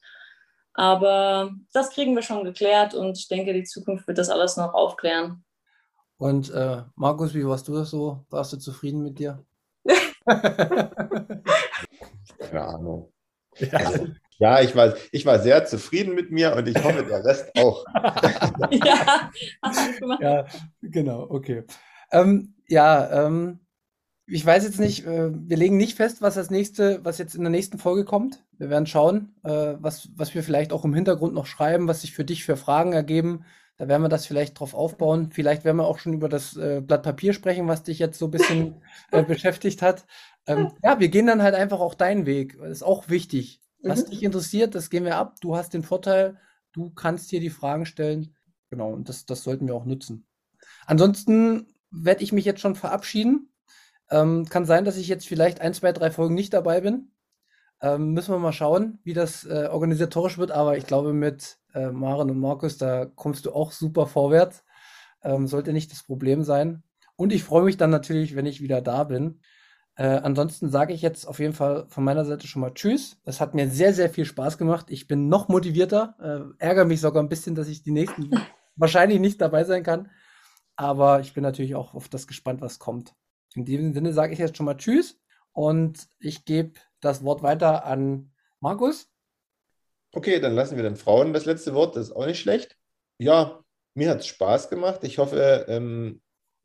Aber 0.74 1.52
das 1.72 1.90
kriegen 1.90 2.14
wir 2.14 2.22
schon 2.22 2.44
geklärt 2.44 2.94
und 2.94 3.18
ich 3.18 3.28
denke, 3.28 3.52
die 3.52 3.64
Zukunft 3.64 4.06
wird 4.06 4.18
das 4.18 4.30
alles 4.30 4.56
noch 4.56 4.72
aufklären. 4.72 5.44
Und 6.16 6.50
äh, 6.50 6.82
Markus, 6.96 7.34
wie 7.34 7.46
warst 7.46 7.68
du 7.68 7.74
das 7.74 7.90
so? 7.90 8.24
Warst 8.30 8.52
du 8.52 8.58
zufrieden 8.58 9.02
mit 9.02 9.18
dir? 9.18 9.44
Keine 12.38 12.62
Ahnung. 12.62 13.12
ja. 13.56 13.72
Also, 13.72 14.06
ja, 14.40 14.60
ich 14.62 14.74
war, 14.74 14.94
ich 15.12 15.26
war 15.26 15.38
sehr 15.38 15.66
zufrieden 15.66 16.14
mit 16.14 16.32
mir 16.32 16.56
und 16.56 16.66
ich 16.66 16.82
hoffe, 16.82 17.04
der 17.04 17.24
Rest 17.24 17.50
auch. 17.58 17.84
ja. 18.72 19.30
Ja, 20.20 20.46
genau, 20.80 21.26
okay. 21.28 21.64
Ähm, 22.10 22.54
ja, 22.66 23.26
ähm, 23.26 23.60
ich 24.26 24.46
weiß 24.46 24.64
jetzt 24.64 24.80
nicht, 24.80 25.06
äh, 25.06 25.30
wir 25.30 25.56
legen 25.56 25.76
nicht 25.76 25.96
fest, 25.96 26.22
was 26.22 26.36
das 26.36 26.50
nächste, 26.50 27.04
was 27.04 27.18
jetzt 27.18 27.34
in 27.34 27.42
der 27.42 27.50
nächsten 27.50 27.78
Folge 27.78 28.04
kommt. 28.04 28.42
Wir 28.58 28.70
werden 28.70 28.86
schauen, 28.86 29.34
äh, 29.44 29.74
was, 29.78 30.08
was 30.16 30.34
wir 30.34 30.42
vielleicht 30.42 30.72
auch 30.72 30.84
im 30.84 30.94
Hintergrund 30.94 31.34
noch 31.34 31.46
schreiben, 31.46 31.86
was 31.86 32.00
sich 32.00 32.14
für 32.14 32.24
dich 32.24 32.44
für 32.44 32.56
Fragen 32.56 32.92
ergeben. 32.92 33.44
Da 33.76 33.88
werden 33.88 34.02
wir 34.02 34.08
das 34.08 34.26
vielleicht 34.26 34.58
drauf 34.58 34.72
aufbauen. 34.72 35.30
Vielleicht 35.32 35.64
werden 35.64 35.78
wir 35.78 35.86
auch 35.86 35.98
schon 35.98 36.12
über 36.12 36.28
das 36.28 36.56
äh, 36.56 36.80
Blatt 36.80 37.02
Papier 37.02 37.32
sprechen, 37.32 37.68
was 37.68 37.82
dich 37.82 37.98
jetzt 37.98 38.18
so 38.18 38.26
ein 38.26 38.30
bisschen 38.30 38.82
äh, 39.10 39.22
beschäftigt 39.22 39.82
hat. 39.82 40.06
Ähm, 40.46 40.70
ja, 40.82 40.98
wir 41.00 41.08
gehen 41.08 41.26
dann 41.26 41.42
halt 41.42 41.54
einfach 41.54 41.80
auch 41.80 41.94
deinen 41.94 42.24
Weg. 42.24 42.56
Das 42.58 42.70
ist 42.70 42.82
auch 42.82 43.08
wichtig. 43.08 43.60
Was 43.82 44.06
Mhm. 44.06 44.10
dich 44.10 44.22
interessiert, 44.22 44.74
das 44.74 44.90
gehen 44.90 45.04
wir 45.04 45.16
ab. 45.16 45.36
Du 45.40 45.56
hast 45.56 45.72
den 45.74 45.82
Vorteil, 45.82 46.38
du 46.72 46.90
kannst 46.90 47.30
hier 47.30 47.40
die 47.40 47.50
Fragen 47.50 47.86
stellen. 47.86 48.36
Genau, 48.68 48.92
und 48.92 49.08
das, 49.08 49.26
das 49.26 49.42
sollten 49.42 49.66
wir 49.66 49.74
auch 49.74 49.84
nutzen. 49.86 50.26
Ansonsten 50.86 51.66
werde 51.90 52.22
ich 52.22 52.32
mich 52.32 52.44
jetzt 52.44 52.60
schon 52.60 52.76
verabschieden. 52.76 53.52
Ähm, 54.10 54.46
kann 54.48 54.64
sein, 54.64 54.84
dass 54.84 54.96
ich 54.96 55.08
jetzt 55.08 55.26
vielleicht 55.26 55.60
ein, 55.60 55.74
zwei, 55.74 55.92
drei 55.92 56.10
Folgen 56.10 56.34
nicht 56.34 56.52
dabei 56.52 56.80
bin. 56.80 57.12
Ähm, 57.80 58.12
müssen 58.12 58.34
wir 58.34 58.38
mal 58.38 58.52
schauen, 58.52 58.98
wie 59.04 59.14
das 59.14 59.44
äh, 59.44 59.68
organisatorisch 59.70 60.36
wird. 60.38 60.50
Aber 60.50 60.76
ich 60.76 60.86
glaube, 60.86 61.12
mit 61.12 61.58
äh, 61.74 61.90
Maren 61.90 62.30
und 62.30 62.38
Markus, 62.38 62.76
da 62.76 63.06
kommst 63.06 63.46
du 63.46 63.52
auch 63.52 63.72
super 63.72 64.06
vorwärts. 64.06 64.64
Ähm, 65.22 65.46
sollte 65.46 65.72
nicht 65.72 65.90
das 65.92 66.02
Problem 66.02 66.42
sein. 66.44 66.82
Und 67.16 67.32
ich 67.32 67.44
freue 67.44 67.64
mich 67.64 67.76
dann 67.76 67.90
natürlich, 67.90 68.34
wenn 68.36 68.46
ich 68.46 68.60
wieder 68.60 68.80
da 68.82 69.04
bin. 69.04 69.40
Äh, 70.00 70.22
ansonsten 70.22 70.70
sage 70.70 70.94
ich 70.94 71.02
jetzt 71.02 71.26
auf 71.26 71.40
jeden 71.40 71.52
Fall 71.52 71.84
von 71.90 72.02
meiner 72.02 72.24
Seite 72.24 72.46
schon 72.46 72.62
mal 72.62 72.72
Tschüss. 72.72 73.18
Es 73.26 73.38
hat 73.38 73.52
mir 73.54 73.68
sehr, 73.68 73.92
sehr 73.92 74.08
viel 74.08 74.24
Spaß 74.24 74.56
gemacht. 74.56 74.86
Ich 74.88 75.06
bin 75.06 75.28
noch 75.28 75.48
motivierter. 75.48 76.54
Äh, 76.58 76.64
ärgere 76.64 76.86
mich 76.86 77.02
sogar 77.02 77.22
ein 77.22 77.28
bisschen, 77.28 77.54
dass 77.54 77.68
ich 77.68 77.82
die 77.82 77.90
nächsten 77.90 78.30
wahrscheinlich 78.76 79.20
nicht 79.20 79.42
dabei 79.42 79.64
sein 79.64 79.82
kann. 79.82 80.10
Aber 80.74 81.20
ich 81.20 81.34
bin 81.34 81.42
natürlich 81.42 81.74
auch 81.74 81.92
auf 81.92 82.08
das 82.08 82.26
gespannt, 82.26 82.62
was 82.62 82.78
kommt. 82.78 83.12
In 83.54 83.66
diesem 83.66 83.92
Sinne 83.92 84.14
sage 84.14 84.32
ich 84.32 84.38
jetzt 84.38 84.56
schon 84.56 84.64
mal 84.64 84.78
Tschüss 84.78 85.20
und 85.52 86.08
ich 86.18 86.46
gebe 86.46 86.80
das 87.02 87.22
Wort 87.22 87.42
weiter 87.42 87.84
an 87.84 88.32
Markus. 88.58 89.10
Okay, 90.12 90.40
dann 90.40 90.54
lassen 90.54 90.76
wir 90.76 90.82
den 90.82 90.96
Frauen 90.96 91.34
das 91.34 91.44
letzte 91.44 91.74
Wort, 91.74 91.96
das 91.96 92.06
ist 92.06 92.16
auch 92.16 92.24
nicht 92.24 92.40
schlecht. 92.40 92.78
Ja, 93.18 93.62
mir 93.92 94.08
hat 94.08 94.20
es 94.20 94.28
Spaß 94.28 94.70
gemacht. 94.70 95.04
Ich 95.04 95.18
hoffe, 95.18 95.66
ähm, 95.68 96.22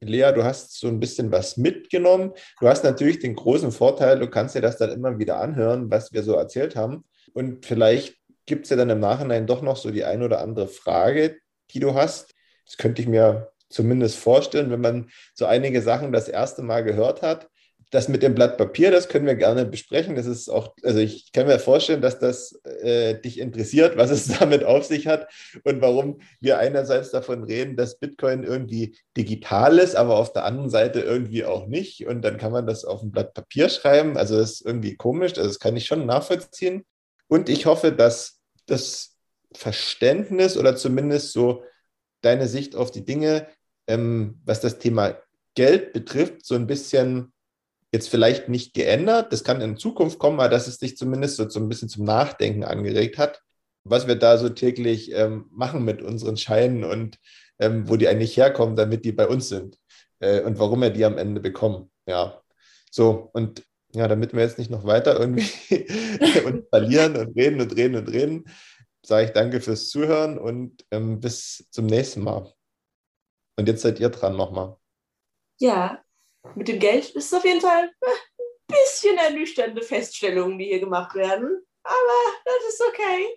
Lea, 0.08 0.32
du 0.34 0.44
hast 0.44 0.80
so 0.80 0.88
ein 0.88 1.00
bisschen 1.00 1.32
was 1.32 1.58
mitgenommen. 1.58 2.32
Du 2.60 2.68
hast 2.68 2.84
natürlich 2.84 3.20
den 3.20 3.36
großen 3.36 3.72
Vorteil, 3.72 4.20
du 4.20 4.30
kannst 4.30 4.56
dir 4.56 4.62
das 4.62 4.78
dann 4.78 4.92
immer 4.92 5.18
wieder 5.20 5.40
anhören, 5.40 5.92
was 5.92 6.14
wir 6.14 6.24
so 6.24 6.34
erzählt 6.34 6.76
haben. 6.76 7.04
Und 7.34 7.66
vielleicht 7.66 8.16
gibt 8.46 8.66
es 8.66 8.70
ja 8.70 8.78
dann 8.78 8.90
im 8.90 9.00
Nachhinein 9.00 9.48
doch 9.48 9.62
noch 9.62 9.78
so 9.78 9.92
die 9.92 10.04
ein 10.04 10.24
oder 10.24 10.42
andere 10.42 10.68
Frage, 10.68 11.38
die 11.72 11.80
du 11.80 11.94
hast. 11.94 12.34
Das 12.66 12.78
könnte 12.78 13.02
ich 13.02 13.08
mir 13.08 13.52
zumindest 13.70 14.18
vorstellen, 14.18 14.72
wenn 14.72 14.82
man 14.82 15.10
so 15.34 15.46
einige 15.46 15.82
Sachen 15.82 16.12
das 16.12 16.30
erste 16.30 16.62
Mal 16.62 16.84
gehört 16.84 17.22
hat. 17.22 17.50
Das 17.92 18.08
mit 18.08 18.24
dem 18.24 18.36
Blatt 18.36 18.58
Papier, 18.58 18.92
das 18.92 19.08
können 19.08 19.26
wir 19.26 19.36
gerne 19.36 19.66
besprechen. 19.66 20.16
Das 20.16 20.26
ist 20.26 20.50
auch, 20.50 20.76
also 20.84 21.00
ich 21.00 21.32
kann 21.32 21.48
mir 21.48 21.60
vorstellen, 21.60 22.02
dass 22.02 22.20
das 22.20 22.60
äh, 22.64 23.20
dich 23.20 23.40
interessiert, 23.40 23.96
was 23.96 24.10
es 24.12 24.28
damit 24.40 24.64
auf 24.64 24.86
sich 24.86 25.08
hat 25.08 25.32
und 25.64 25.82
warum 25.82 26.20
wir 26.40 26.58
einerseits 26.58 27.12
davon 27.12 27.44
reden, 27.44 27.76
dass 27.76 28.00
Bitcoin 28.00 28.44
irgendwie 28.44 28.98
digital 29.16 29.78
ist, 29.78 29.96
aber 29.96 30.18
auf 30.18 30.34
der 30.34 30.46
anderen 30.46 30.70
Seite 30.70 31.02
irgendwie 31.02 31.46
auch 31.46 31.68
nicht. 31.68 32.06
Und 32.08 32.22
dann 32.24 32.38
kann 32.38 32.52
man 32.52 32.68
das 32.68 32.86
auf 32.86 33.02
ein 33.02 33.12
Blatt 33.12 33.34
Papier 33.34 33.70
schreiben. 33.70 34.18
Also 34.18 34.38
das 34.38 34.54
ist 34.54 34.66
irgendwie 34.66 34.96
komisch. 34.96 35.34
Also 35.38 35.48
das 35.48 35.60
kann 35.60 35.78
ich 35.78 35.86
schon 35.86 36.06
nachvollziehen. 36.06 36.84
Und 37.28 37.50
ich 37.50 37.66
hoffe, 37.66 37.92
dass 37.92 38.40
das 38.66 39.16
Verständnis 39.54 40.58
oder 40.58 40.76
zumindest 40.76 41.32
so 41.32 41.64
deine 42.22 42.48
Sicht 42.48 42.76
auf 42.76 42.92
die 42.92 43.06
Dinge, 43.06 43.48
ähm, 43.88 44.42
was 44.44 44.60
das 44.60 44.80
Thema 44.80 45.18
Geld 45.56 45.94
betrifft, 45.94 46.46
so 46.46 46.56
ein 46.56 46.68
bisschen 46.68 47.32
jetzt 47.96 48.10
vielleicht 48.10 48.50
nicht 48.50 48.74
geändert. 48.74 49.32
Das 49.32 49.44
kann 49.44 49.62
in 49.62 49.78
Zukunft 49.78 50.20
kommen, 50.20 50.40
aber 50.40 50.50
dass 50.50 50.68
es 50.68 50.78
dich 50.78 50.98
zumindest 50.98 51.38
so, 51.38 51.50
so 51.50 51.60
ein 51.60 51.70
bisschen 51.70 51.90
zum 51.90 52.04
Nachdenken 52.04 52.64
angeregt 52.64 53.18
hat, 53.18 53.42
was 53.86 54.06
wir 54.08 54.16
da 54.16 54.38
so 54.38 54.50
täglich 54.50 55.12
ähm, 55.14 55.46
machen 55.52 55.86
mit 55.86 56.02
unseren 56.02 56.36
Scheinen 56.38 56.84
und 56.84 57.18
ähm, 57.60 57.88
wo 57.88 57.96
die 57.96 58.08
eigentlich 58.08 58.36
herkommen, 58.36 58.76
damit 58.76 59.06
die 59.06 59.14
bei 59.14 59.28
uns 59.28 59.48
sind 59.48 59.80
äh, 60.20 60.42
und 60.42 60.60
warum 60.60 60.82
wir 60.82 60.90
die 60.90 61.06
am 61.06 61.18
Ende 61.18 61.40
bekommen. 61.40 61.90
Ja, 62.06 62.42
so 62.92 63.30
und 63.34 63.64
ja, 63.94 64.10
damit 64.10 64.34
wir 64.34 64.42
jetzt 64.42 64.58
nicht 64.58 64.70
noch 64.70 64.86
weiter 64.86 65.18
irgendwie 65.18 65.50
uns 66.46 66.68
verlieren 66.70 67.16
und 67.16 67.36
reden 67.38 67.62
und 67.62 67.76
reden 67.76 67.96
und 67.96 68.10
reden, 68.10 68.44
sage 69.06 69.28
ich 69.28 69.32
danke 69.32 69.62
fürs 69.62 69.88
Zuhören 69.88 70.38
und 70.38 70.86
ähm, 70.92 71.22
bis 71.22 71.66
zum 71.72 71.86
nächsten 71.86 72.22
Mal. 72.24 72.52
Und 73.58 73.70
jetzt 73.70 73.84
seid 73.84 74.02
ihr 74.02 74.10
dran 74.10 74.36
nochmal. 74.36 74.76
Ja, 75.62 76.04
mit 76.56 76.68
dem 76.68 76.80
Geld 76.80 77.10
ist 77.10 77.26
es 77.26 77.34
auf 77.34 77.46
jeden 77.46 77.62
Fall 77.62 77.92
ein 78.02 78.48
bisschen 78.68 79.18
ernüchternde 79.18 79.82
Feststellungen, 79.82 80.58
die 80.58 80.66
hier 80.66 80.80
gemacht 80.80 81.16
werden. 81.16 81.66
Aber 81.84 82.42
das 82.46 82.74
ist 82.74 82.84
okay. 82.88 83.28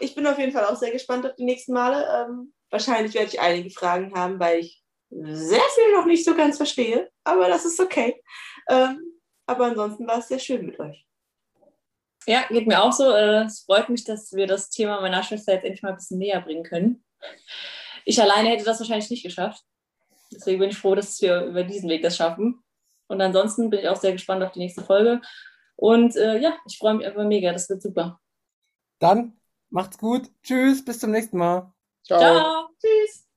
Ich 0.00 0.14
bin 0.14 0.26
auf 0.26 0.38
jeden 0.38 0.52
Fall 0.52 0.66
auch 0.66 0.76
sehr 0.76 0.90
gespannt 0.90 1.26
auf 1.26 1.34
die 1.36 1.44
nächsten 1.44 1.72
Male. 1.72 2.06
Ähm, 2.26 2.52
wahrscheinlich 2.70 3.14
werde 3.14 3.28
ich 3.28 3.40
einige 3.40 3.70
Fragen 3.70 4.14
haben, 4.14 4.40
weil 4.40 4.60
ich 4.60 4.82
sehr 5.10 5.62
viel 5.74 5.92
noch 5.92 6.06
nicht 6.06 6.24
so 6.24 6.34
ganz 6.34 6.56
verstehe. 6.56 7.10
Aber 7.24 7.48
das 7.48 7.64
ist 7.64 7.78
okay. 7.80 8.22
Ähm, 8.68 9.20
aber 9.46 9.66
ansonsten 9.66 10.06
war 10.06 10.18
es 10.18 10.28
sehr 10.28 10.38
schön 10.38 10.64
mit 10.66 10.80
euch. 10.80 11.06
Ja, 12.26 12.44
geht 12.48 12.66
mir 12.66 12.82
auch 12.82 12.92
so. 12.92 13.10
Äh, 13.10 13.44
Es 13.44 13.64
freut 13.64 13.88
mich, 13.88 14.04
dass 14.04 14.32
wir 14.32 14.46
das 14.46 14.70
Thema 14.70 15.00
meiner 15.00 15.22
Schwester 15.22 15.54
jetzt 15.54 15.64
endlich 15.64 15.82
mal 15.82 15.90
ein 15.90 15.96
bisschen 15.96 16.18
näher 16.18 16.40
bringen 16.40 16.62
können. 16.62 17.04
Ich 18.04 18.20
alleine 18.20 18.48
hätte 18.48 18.64
das 18.64 18.80
wahrscheinlich 18.80 19.10
nicht 19.10 19.24
geschafft. 19.24 19.62
Deswegen 20.32 20.58
bin 20.58 20.70
ich 20.70 20.78
froh, 20.78 20.94
dass 20.94 21.20
wir 21.20 21.44
über 21.44 21.64
diesen 21.64 21.88
Weg 21.88 22.02
das 22.02 22.16
schaffen. 22.16 22.62
Und 23.08 23.20
ansonsten 23.20 23.70
bin 23.70 23.80
ich 23.80 23.88
auch 23.88 23.96
sehr 23.96 24.12
gespannt 24.12 24.42
auf 24.42 24.52
die 24.52 24.60
nächste 24.60 24.82
Folge. 24.82 25.20
Und 25.76 26.16
äh, 26.16 26.38
ja, 26.38 26.56
ich 26.66 26.78
freue 26.78 26.94
mich 26.94 27.06
einfach 27.06 27.24
mega. 27.24 27.52
Das 27.52 27.68
wird 27.68 27.82
super. 27.82 28.20
Dann 28.98 29.38
macht's 29.70 29.98
gut. 29.98 30.30
Tschüss, 30.42 30.84
bis 30.84 31.00
zum 31.00 31.10
nächsten 31.10 31.38
Mal. 31.38 31.72
Ciao. 32.04 32.20
Ciao. 32.20 32.68
Tschüss. 32.80 33.28